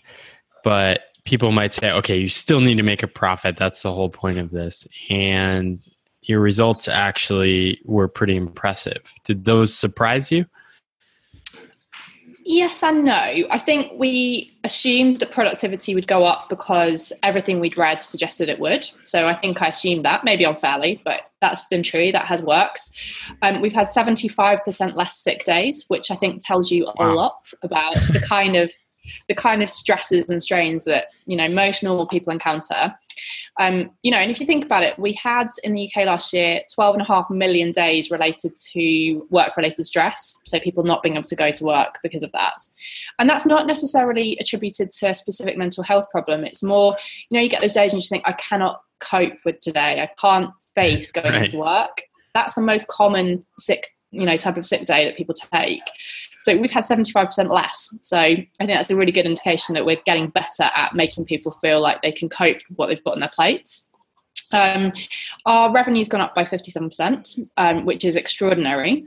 [0.62, 3.56] but people might say, okay, you still need to make a profit.
[3.56, 4.86] That's the whole point of this.
[5.10, 5.80] And
[6.24, 9.02] your results actually were pretty impressive.
[9.24, 10.46] Did those surprise you?
[12.46, 13.14] Yes and no.
[13.14, 18.60] I think we assumed that productivity would go up because everything we'd read suggested it
[18.60, 18.86] would.
[19.04, 22.12] So I think I assumed that, maybe unfairly, but that's been true.
[22.12, 22.90] That has worked.
[23.40, 27.94] Um, we've had 75% less sick days, which I think tells you a lot about
[28.12, 28.70] the kind of
[29.28, 32.94] the kind of stresses and strains that you know most normal people encounter.
[33.60, 36.32] Um, you know and if you think about it we had in the uk last
[36.32, 41.04] year 12 and a half million days related to work related stress so people not
[41.04, 42.56] being able to go to work because of that.
[43.20, 46.44] And that's not necessarily attributed to a specific mental health problem.
[46.44, 46.96] It's more
[47.30, 50.02] you know you get those days and you think i cannot cope with today.
[50.02, 51.44] I can't face going right.
[51.44, 52.02] into work.
[52.34, 55.82] That's the most common sick you know type of sick day that people take
[56.44, 57.98] so we've had 75% less.
[58.02, 61.50] So I think that's a really good indication that we're getting better at making people
[61.50, 63.88] feel like they can cope with what they've got on their plates.
[64.52, 64.92] Um,
[65.46, 69.06] our revenue's gone up by 57%, um, which is extraordinary.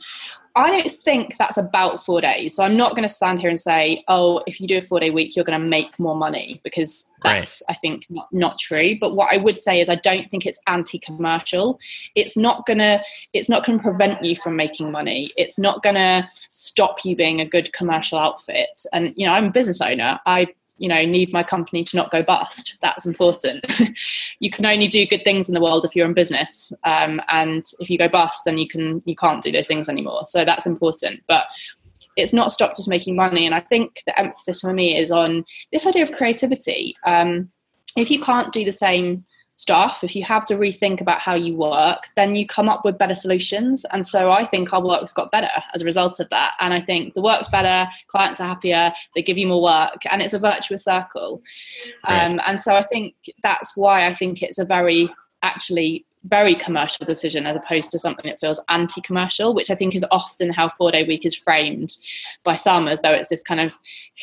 [0.57, 2.55] I don't think that's about four days.
[2.55, 4.99] So I'm not going to stand here and say, oh, if you do a four
[4.99, 7.75] day week, you're going to make more money because that's, right.
[7.75, 8.97] I think, not, not true.
[8.99, 11.79] But what I would say is I don't think it's anti commercial.
[12.15, 13.01] It's not going to,
[13.33, 15.31] it's not going to prevent you from making money.
[15.37, 18.83] It's not going to stop you being a good commercial outfit.
[18.93, 20.19] And, you know, I'm a business owner.
[20.25, 22.77] I you know need my company to not go bust.
[22.81, 23.65] That's important.
[24.39, 26.71] You can only do good things in the world if you're in business.
[26.83, 30.27] Um, and if you go bust then you can you can't do those things anymore.
[30.27, 31.23] So that's important.
[31.27, 31.47] But
[32.17, 33.45] it's not stopped us making money.
[33.45, 36.95] And i think the emphasis for me is on this idea of creativity.
[37.05, 37.49] Um,
[37.95, 39.25] if you can't do the same
[39.57, 42.97] stuff, if you have to rethink about how you work, then you come up with
[42.97, 43.85] better solutions.
[43.91, 46.53] And so I think our work's got better as a result of that.
[46.59, 50.21] And I think the work's better, clients are happier, they give you more work, and
[50.21, 51.41] it's a virtuous circle.
[52.07, 52.23] Right.
[52.23, 55.09] Um, and so I think that's why I think it's a very
[55.41, 60.03] actually very commercial decision as opposed to something that feels anti-commercial which i think is
[60.09, 61.95] often how four day week is framed
[62.43, 63.73] by some as though it's this kind of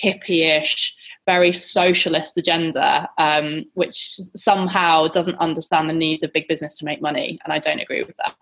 [0.03, 0.95] hippie-ish
[1.27, 3.97] very socialist agenda, um, which
[4.35, 7.39] somehow doesn't understand the needs of big business to make money.
[7.45, 8.35] And I don't agree with that.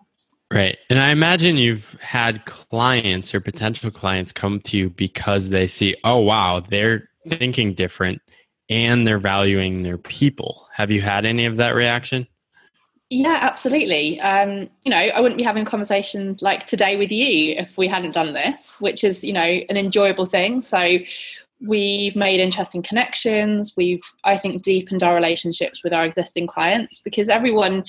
[0.53, 0.77] Right.
[0.89, 5.95] And I imagine you've had clients or potential clients come to you because they see,
[6.03, 8.21] oh, wow, they're thinking different
[8.69, 10.67] and they're valuing their people.
[10.73, 12.27] Have you had any of that reaction?
[13.09, 14.19] Yeah, absolutely.
[14.21, 17.87] Um, you know, I wouldn't be having a conversation like today with you if we
[17.87, 20.61] hadn't done this, which is, you know, an enjoyable thing.
[20.61, 20.97] So
[21.65, 23.73] we've made interesting connections.
[23.77, 27.83] We've i think deepened our relationships with our existing clients because everyone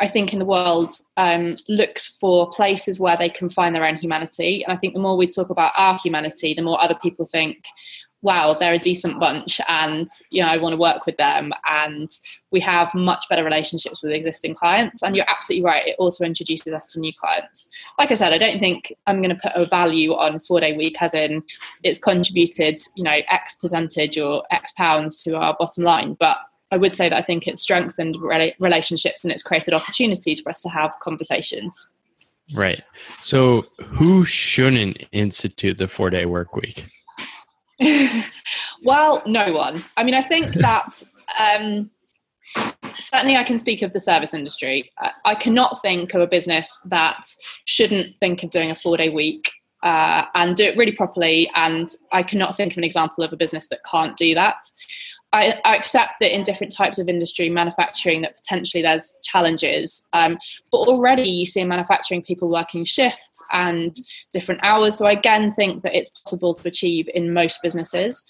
[0.00, 3.96] i think in the world um, looks for places where they can find their own
[3.96, 4.62] humanity.
[4.64, 7.64] And i think the more we talk about our humanity the more other people think
[8.22, 11.52] wow, they're a decent bunch and, you know, I want to work with them.
[11.70, 12.10] And
[12.50, 15.02] we have much better relationships with existing clients.
[15.02, 15.86] And you're absolutely right.
[15.86, 17.68] It also introduces us to new clients.
[17.98, 20.76] Like I said, I don't think I'm going to put a value on four day
[20.76, 21.42] week as in
[21.84, 26.14] it's contributed, you know, X percentage or X pounds to our bottom line.
[26.18, 26.38] But
[26.72, 28.16] I would say that I think it's strengthened
[28.58, 31.94] relationships and it's created opportunities for us to have conversations.
[32.54, 32.82] Right.
[33.20, 36.86] So, who shouldn't institute the four day work week?
[38.82, 39.82] well, no one.
[39.96, 41.02] I mean, I think that
[41.38, 41.90] um,
[42.94, 44.90] certainly I can speak of the service industry.
[44.98, 47.26] I, I, cannot think of a business that
[47.64, 49.50] shouldn't think of doing a four day week
[49.82, 51.50] uh, and do it really properly.
[51.54, 54.56] And I cannot think of an example of a business that can't do that.
[55.32, 60.08] I, I, accept that in different types of industry, manufacturing, that potentially there's challenges.
[60.14, 60.38] Um,
[60.72, 63.94] but already you see in manufacturing people working shifts and
[64.32, 64.96] different hours.
[64.96, 68.24] So I again think that it's possible to achieve in most businesses.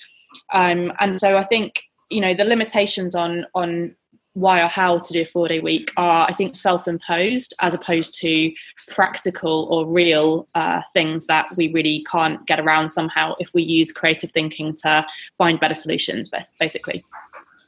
[0.53, 3.95] Um, and so I think you know the limitations on on
[4.39, 7.75] why or how to do a four day week are, I think, self imposed as
[7.75, 8.53] opposed to
[8.87, 13.93] practical or real uh, things that we really can't get around somehow if we use
[13.93, 17.05] creative thinking to find better solutions, basically.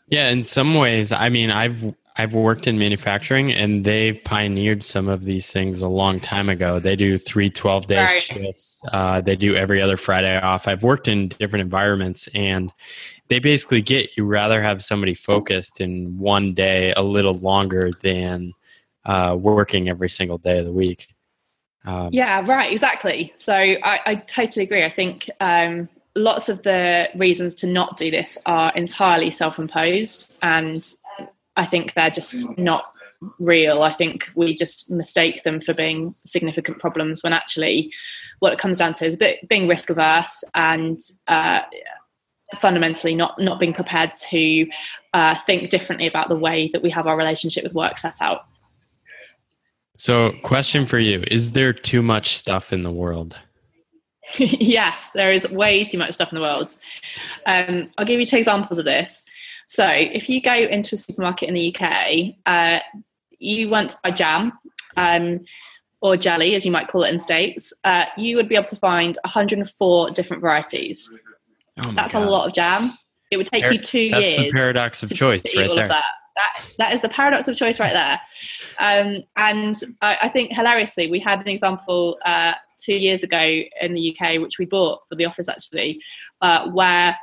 [0.09, 5.09] Yeah, in some ways, I mean, I've I've worked in manufacturing and they've pioneered some
[5.09, 6.79] of these things a long time ago.
[6.79, 8.21] They do three 12 day right.
[8.21, 8.83] shifts.
[8.93, 10.69] Uh, they do every other Friday off.
[10.69, 12.73] I've worked in different environments and
[13.31, 18.53] they basically get you rather have somebody focused in one day a little longer than
[19.07, 21.15] uh, working every single day of the week.
[21.85, 23.33] Um, yeah, right, exactly.
[23.37, 24.85] So I, I totally agree.
[24.85, 30.37] I think um, lots of the reasons to not do this are entirely self imposed,
[30.43, 30.87] and
[31.57, 32.85] I think they're just not
[33.39, 33.83] real.
[33.83, 37.93] I think we just mistake them for being significant problems when actually
[38.41, 39.17] what it comes down to is
[39.49, 41.61] being risk averse and uh,
[42.59, 44.67] fundamentally not not being prepared to
[45.15, 48.47] uh, think differently about the way that we have our relationship with work set out.
[49.97, 53.39] So, question for you: Is there too much stuff in the world?
[54.39, 56.75] yes, there is way too much stuff in the world.
[57.47, 59.25] Um, I'll give you two examples of this.
[59.67, 62.81] So, if you go into a supermarket in the UK, uh,
[63.39, 64.53] you want a jam.
[64.97, 65.45] Um,
[66.03, 68.77] or jelly, as you might call it in states, uh, you would be able to
[68.77, 71.15] find 104 different varieties.
[71.85, 72.27] Oh that's God.
[72.27, 72.97] a lot of jam.
[73.31, 74.37] It would take Par- you two that's years.
[74.37, 75.89] That's the paradox of choice, right there.
[75.89, 76.05] That.
[76.37, 76.63] that.
[76.79, 78.21] that is the paradox of choice right there.
[78.81, 83.95] Um, and I, I, think hilariously, we had an example uh, two years ago in
[83.95, 86.01] the UK, which we bought for the office actually,
[86.41, 87.17] uh, where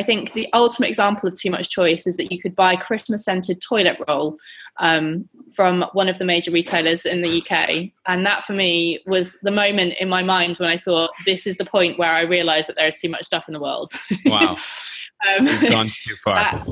[0.00, 3.22] I think the ultimate example of too much choice is that you could buy Christmas
[3.22, 4.38] scented toilet roll
[4.78, 7.90] um, from one of the major retailers in the UK.
[8.06, 11.58] And that for me was the moment in my mind when I thought, this is
[11.58, 13.92] the point where I realized that there is too much stuff in the world.
[14.24, 14.56] Wow.
[15.28, 16.36] um, we've gone too far.
[16.36, 16.66] That,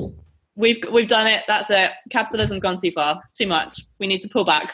[0.55, 1.43] we've, we've done it.
[1.47, 1.91] That's it.
[2.09, 3.21] Capitalism's gone too far.
[3.23, 3.79] It's too much.
[3.99, 4.73] We need to pull back.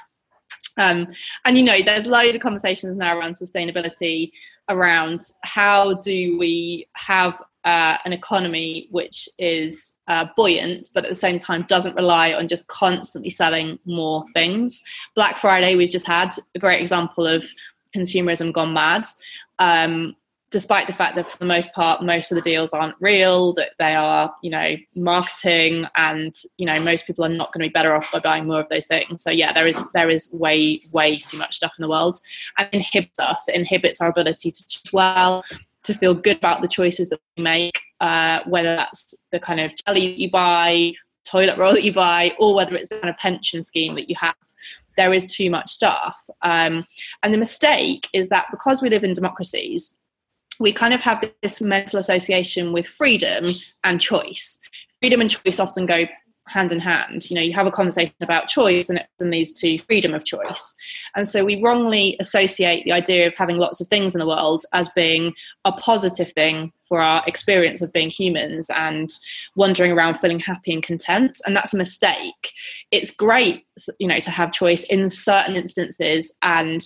[0.77, 1.07] Um,
[1.43, 4.31] and you know, there's loads of conversations now around sustainability,
[4.69, 11.15] around how do we have uh, an economy which is uh, buoyant, but at the
[11.15, 14.83] same time doesn't rely on just constantly selling more things.
[15.15, 17.43] Black Friday, we've just had a great example of
[17.95, 19.03] consumerism gone mad.
[19.57, 20.15] Um,
[20.51, 23.71] despite the fact that for the most part most of the deals aren't real that
[23.79, 27.73] they are you know marketing and you know most people are not going to be
[27.73, 30.79] better off by buying more of those things so yeah there is there is way
[30.93, 32.19] way too much stuff in the world
[32.57, 35.43] and inhibits us it inhibits our ability to choose well
[35.85, 39.71] to feel good about the choices that we make, uh, whether that's the kind of
[39.85, 40.91] jelly that you buy,
[41.25, 44.15] toilet roll that you buy, or whether it's the kind of pension scheme that you
[44.19, 44.35] have.
[44.97, 46.17] There is too much stuff.
[46.41, 46.85] Um,
[47.23, 49.97] and the mistake is that because we live in democracies,
[50.59, 53.45] we kind of have this mental association with freedom
[53.83, 54.59] and choice.
[55.01, 56.05] Freedom and choice often go
[56.47, 57.29] hand in hand.
[57.29, 60.75] You know, you have a conversation about choice and it leads to freedom of choice.
[61.15, 64.63] And so we wrongly associate the idea of having lots of things in the world
[64.73, 65.33] as being
[65.65, 69.09] a positive thing for our experience of being humans and
[69.55, 71.39] wandering around feeling happy and content.
[71.45, 72.53] And that's a mistake.
[72.91, 73.65] It's great,
[73.99, 76.81] you know, to have choice in certain instances and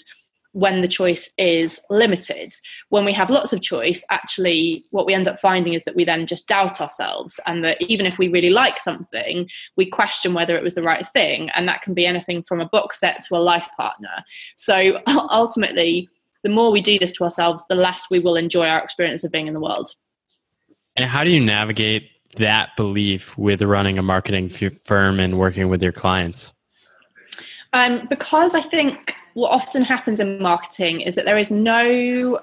[0.53, 2.53] when the choice is limited.
[2.89, 6.03] When we have lots of choice, actually, what we end up finding is that we
[6.03, 9.47] then just doubt ourselves, and that even if we really like something,
[9.77, 11.49] we question whether it was the right thing.
[11.51, 14.23] And that can be anything from a box set to a life partner.
[14.55, 16.09] So ultimately,
[16.43, 19.31] the more we do this to ourselves, the less we will enjoy our experience of
[19.31, 19.93] being in the world.
[20.95, 25.81] And how do you navigate that belief with running a marketing firm and working with
[25.81, 26.53] your clients?
[27.73, 32.39] Um, because I think what often happens in marketing is that there is no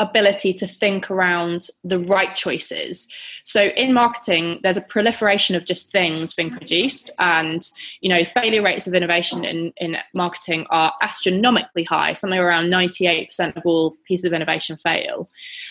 [0.00, 3.06] ability to think around the right choices.
[3.44, 7.62] So in marketing, there's a proliferation of just things being produced, and
[8.00, 12.14] you know, failure rates of innovation in, in marketing are astronomically high.
[12.14, 15.28] Something around 98% of all pieces of innovation fail.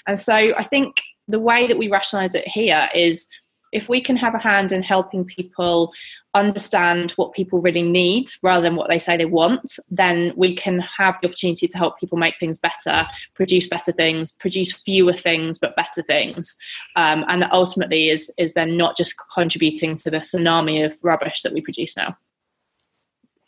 [0.07, 0.95] And so I think
[1.27, 3.27] the way that we rationalize it here is
[3.71, 5.91] if we can have a hand in helping people
[6.33, 10.79] understand what people really need rather than what they say they want, then we can
[10.79, 15.57] have the opportunity to help people make things better, produce better things, produce fewer things
[15.57, 16.55] but better things,
[16.95, 21.41] um, and that ultimately is is then not just contributing to the tsunami of rubbish
[21.41, 22.15] that we produce now.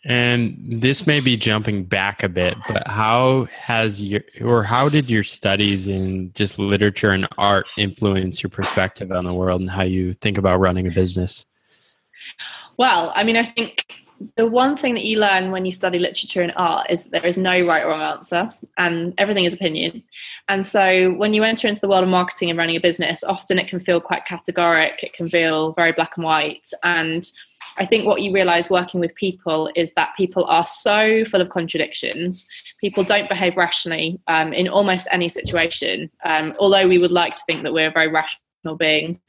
[0.04, 5.08] And this may be jumping back a bit, but how has your or how did
[5.08, 9.84] your studies in just literature and art influence your perspective on the world and how
[9.84, 11.46] you think about running a business?
[12.82, 13.86] Well, I mean, I think
[14.38, 17.28] the one thing that you learn when you study literature and art is that there
[17.28, 20.02] is no right or wrong answer and everything is opinion.
[20.50, 23.60] And so when you enter into the world of marketing and running a business, often
[23.60, 26.72] it can feel quite categoric, it can feel very black and white.
[26.84, 27.24] And
[27.78, 31.52] I think what you realize working with people is that people are so full of
[31.52, 32.48] contradictions.
[32.80, 37.44] People don't behave rationally um, in almost any situation, um, although we would like to
[37.46, 38.42] think that we're very rational
[38.78, 39.20] beings.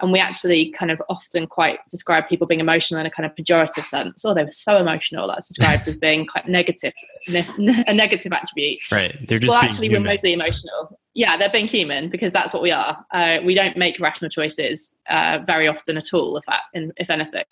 [0.00, 3.34] And we actually kind of often quite describe people being emotional in a kind of
[3.34, 4.24] pejorative sense.
[4.24, 5.28] Oh, they were so emotional.
[5.28, 6.92] That's described as being quite negative,
[7.28, 7.46] ne-
[7.86, 8.80] a negative attribute.
[8.90, 9.16] Right.
[9.28, 10.02] They're just well, actually, human.
[10.02, 10.98] we're mostly emotional.
[11.14, 13.04] Yeah, they're being human because that's what we are.
[13.12, 17.44] Uh, we don't make rational choices uh, very often at all, if, that, if anything.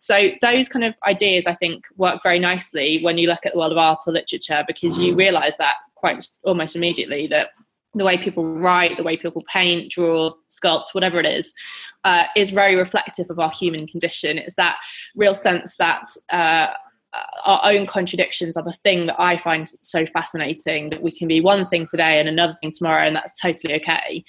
[0.00, 3.58] So those kind of ideas, I think, work very nicely when you look at the
[3.58, 7.50] world of art or literature because you realize that quite almost immediately that
[7.96, 11.52] the way people write, the way people paint, draw, sculpt, whatever it is,
[12.04, 14.38] uh, is very reflective of our human condition.
[14.38, 14.76] It's that
[15.16, 16.68] real sense that uh,
[17.44, 21.40] our own contradictions are the thing that I find so fascinating that we can be
[21.40, 24.24] one thing today and another thing tomorrow, and that's totally okay.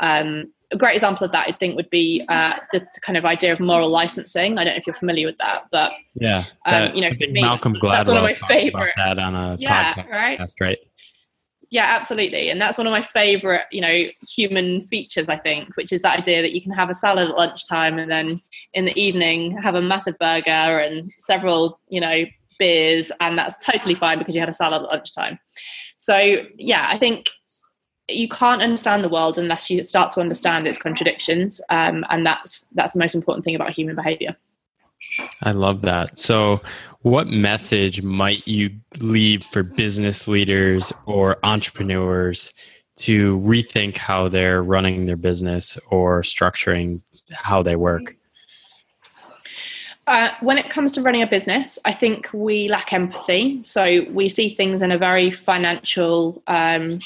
[0.00, 3.52] Um, a great example of that, I think, would be uh, the kind of idea
[3.52, 4.58] of moral licensing.
[4.58, 7.40] I don't know if you're familiar with that, but yeah, that, um, you know, me,
[7.40, 8.92] Malcolm Gladwell that's one of my favorite.
[8.94, 10.50] about that on a Yeah, podcast, right.
[10.60, 10.78] right?
[11.70, 12.48] Yeah, absolutely.
[12.48, 16.18] And that's one of my favorite, you know, human features, I think, which is that
[16.18, 18.40] idea that you can have a salad at lunchtime and then
[18.72, 22.24] in the evening have a massive burger and several, you know,
[22.58, 23.12] beers.
[23.20, 25.38] And that's totally fine because you had a salad at lunchtime.
[25.98, 27.28] So, yeah, I think
[28.08, 31.60] you can't understand the world unless you start to understand its contradictions.
[31.68, 34.34] Um, and that's that's the most important thing about human behavior.
[35.42, 36.18] I love that.
[36.18, 36.60] So,
[37.02, 42.52] what message might you leave for business leaders or entrepreneurs
[42.96, 48.14] to rethink how they're running their business or structuring how they work?
[50.08, 53.60] Uh, when it comes to running a business, I think we lack empathy.
[53.62, 56.98] So we see things in a very financial um,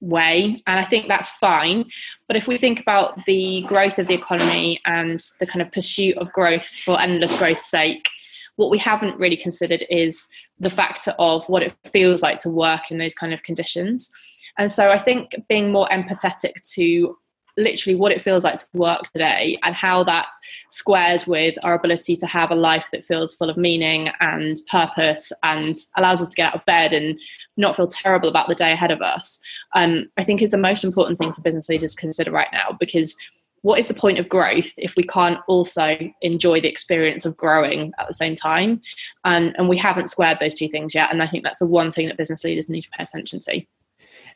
[0.00, 1.84] way, and I think that's fine.
[2.26, 6.16] But if we think about the growth of the economy and the kind of pursuit
[6.18, 8.08] of growth for endless growth's sake,
[8.56, 10.28] what we haven't really considered is
[10.60, 14.10] the factor of what it feels like to work in those kind of conditions.
[14.58, 17.16] And so I think being more empathetic to
[17.58, 20.26] literally what it feels like to work today and how that
[20.70, 25.32] squares with our ability to have a life that feels full of meaning and purpose
[25.42, 27.18] and allows us to get out of bed and
[27.56, 29.40] not feel terrible about the day ahead of us
[29.74, 32.76] um, i think is the most important thing for business leaders to consider right now
[32.78, 33.16] because
[33.62, 37.92] what is the point of growth if we can't also enjoy the experience of growing
[37.98, 38.80] at the same time?
[39.24, 42.06] And we haven't squared those two things yet and i think that's the one thing
[42.08, 43.60] that business leaders need to pay attention to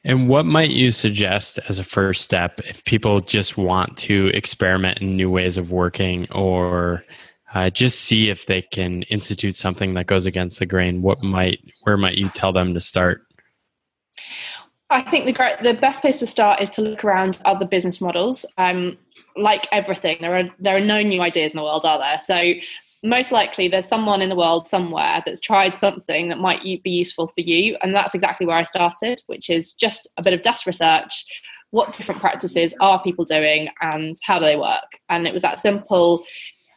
[0.05, 4.98] and what might you suggest as a first step if people just want to experiment
[4.98, 7.05] in new ways of working or
[7.55, 11.03] uh, just see if they can institute something that goes against the grain?
[11.03, 13.22] What might, where might you tell them to start?
[14.90, 18.44] I think the the best place to start is to look around other business models.
[18.59, 18.98] Um,
[19.36, 22.20] like everything, there are there are no new ideas in the world, are there?
[22.20, 22.53] So
[23.05, 27.26] most likely there's someone in the world somewhere that's tried something that might be useful
[27.26, 30.66] for you and that's exactly where i started which is just a bit of desk
[30.66, 31.24] research
[31.72, 34.84] what different practices are people doing and how do they work?
[35.09, 36.22] And it was that simple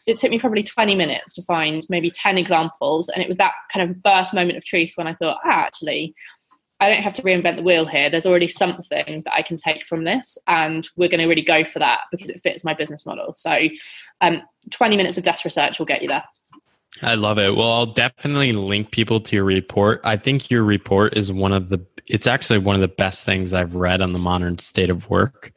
[0.06, 3.54] it took me probably 20 minutes to find maybe 10 examples and it was that
[3.74, 6.14] kind of first moment of truth when i thought ah, actually
[6.80, 8.10] I don't have to reinvent the wheel here.
[8.10, 11.64] There's already something that I can take from this, and we're going to really go
[11.64, 13.34] for that because it fits my business model.
[13.36, 13.58] So,
[14.22, 16.24] um, 20 minutes of desk research will get you there.
[17.02, 17.56] I love it.
[17.56, 20.02] Well, I'll definitely link people to your report.
[20.04, 23.54] I think your report is one of the, it's actually one of the best things
[23.54, 25.52] I've read on the modern state of work.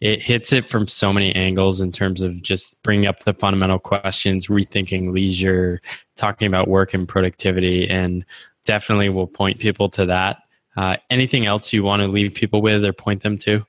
[0.00, 3.78] It hits it from so many angles in terms of just bringing up the fundamental
[3.78, 5.80] questions, rethinking leisure,
[6.16, 8.24] talking about work and productivity, and
[8.64, 10.42] definitely will point people to that.
[10.76, 13.64] Uh, anything else you want to leave people with or point them to?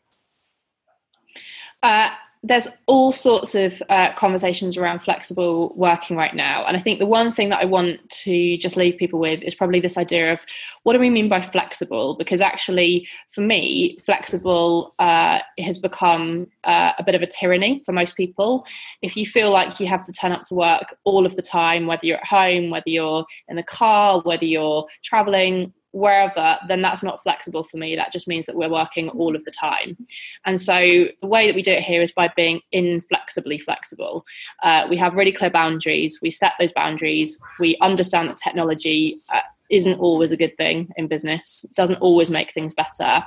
[1.83, 2.09] Uh,
[2.43, 6.63] there's all sorts of uh, conversations around flexible working right now.
[6.65, 9.55] And I think the one thing that I want to just leave people with is
[9.55, 10.45] probably this idea of
[10.83, 12.15] what do we mean by flexible?
[12.15, 17.91] Because actually, for me, flexible uh, has become uh, a bit of a tyranny for
[17.91, 18.65] most people.
[19.01, 21.87] If you feel like you have to turn up to work all of the time,
[21.87, 27.01] whether you're at home, whether you're in the car, whether you're traveling, wherever, then that's
[27.01, 27.95] not flexible for me.
[27.95, 29.97] That just means that we're working all of the time.
[30.45, 34.25] And so the way that we do it here is by being inflexibly flexible.
[34.61, 36.19] Uh, we have really clear boundaries.
[36.21, 37.39] We set those boundaries.
[37.59, 39.39] We understand that technology uh,
[39.69, 43.25] isn't always a good thing in business, doesn't always make things better.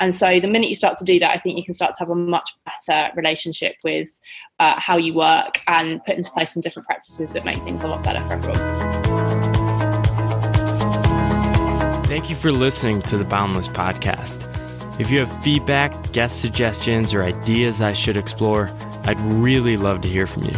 [0.00, 2.00] And so the minute you start to do that, I think you can start to
[2.00, 4.20] have a much better relationship with
[4.58, 7.88] uh, how you work and put into place some different practices that make things a
[7.88, 9.17] lot better for everyone.
[12.08, 14.40] Thank you for listening to the Boundless Podcast.
[14.98, 18.70] If you have feedback, guest suggestions, or ideas I should explore,
[19.04, 20.54] I'd really love to hear from you.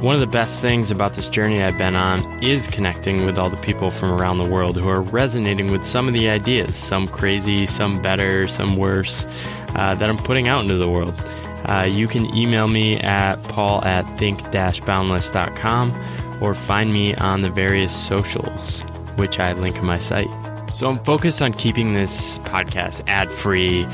[0.00, 3.50] One of the best things about this journey I've been on is connecting with all
[3.50, 7.06] the people from around the world who are resonating with some of the ideas, some
[7.06, 9.26] crazy, some better, some worse,
[9.76, 11.14] uh, that I'm putting out into the world.
[11.66, 17.94] Uh, you can email me at paul at think-boundless.com or find me on the various
[17.94, 18.80] socials,
[19.16, 20.51] which I link in my site.
[20.72, 23.84] So I'm focused on keeping this podcast ad free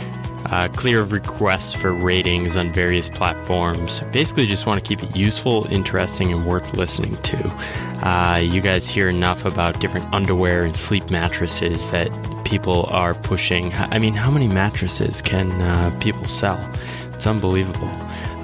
[0.47, 3.99] uh, clear of requests for ratings on various platforms.
[4.13, 8.09] Basically, just want to keep it useful, interesting, and worth listening to.
[8.09, 12.11] Uh, you guys hear enough about different underwear and sleep mattresses that
[12.45, 13.73] people are pushing.
[13.75, 16.61] I mean, how many mattresses can uh, people sell?
[17.09, 17.89] It's unbelievable.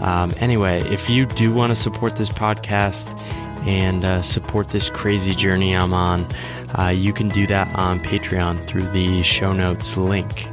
[0.03, 3.17] Um, anyway, if you do want to support this podcast
[3.65, 6.27] and uh, support this crazy journey I'm on,
[6.79, 10.49] uh, you can do that on Patreon through the show notes link.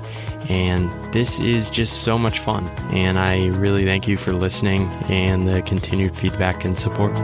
[0.50, 2.68] And this is just so much fun.
[2.92, 7.16] And I really thank you for listening and the continued feedback and support.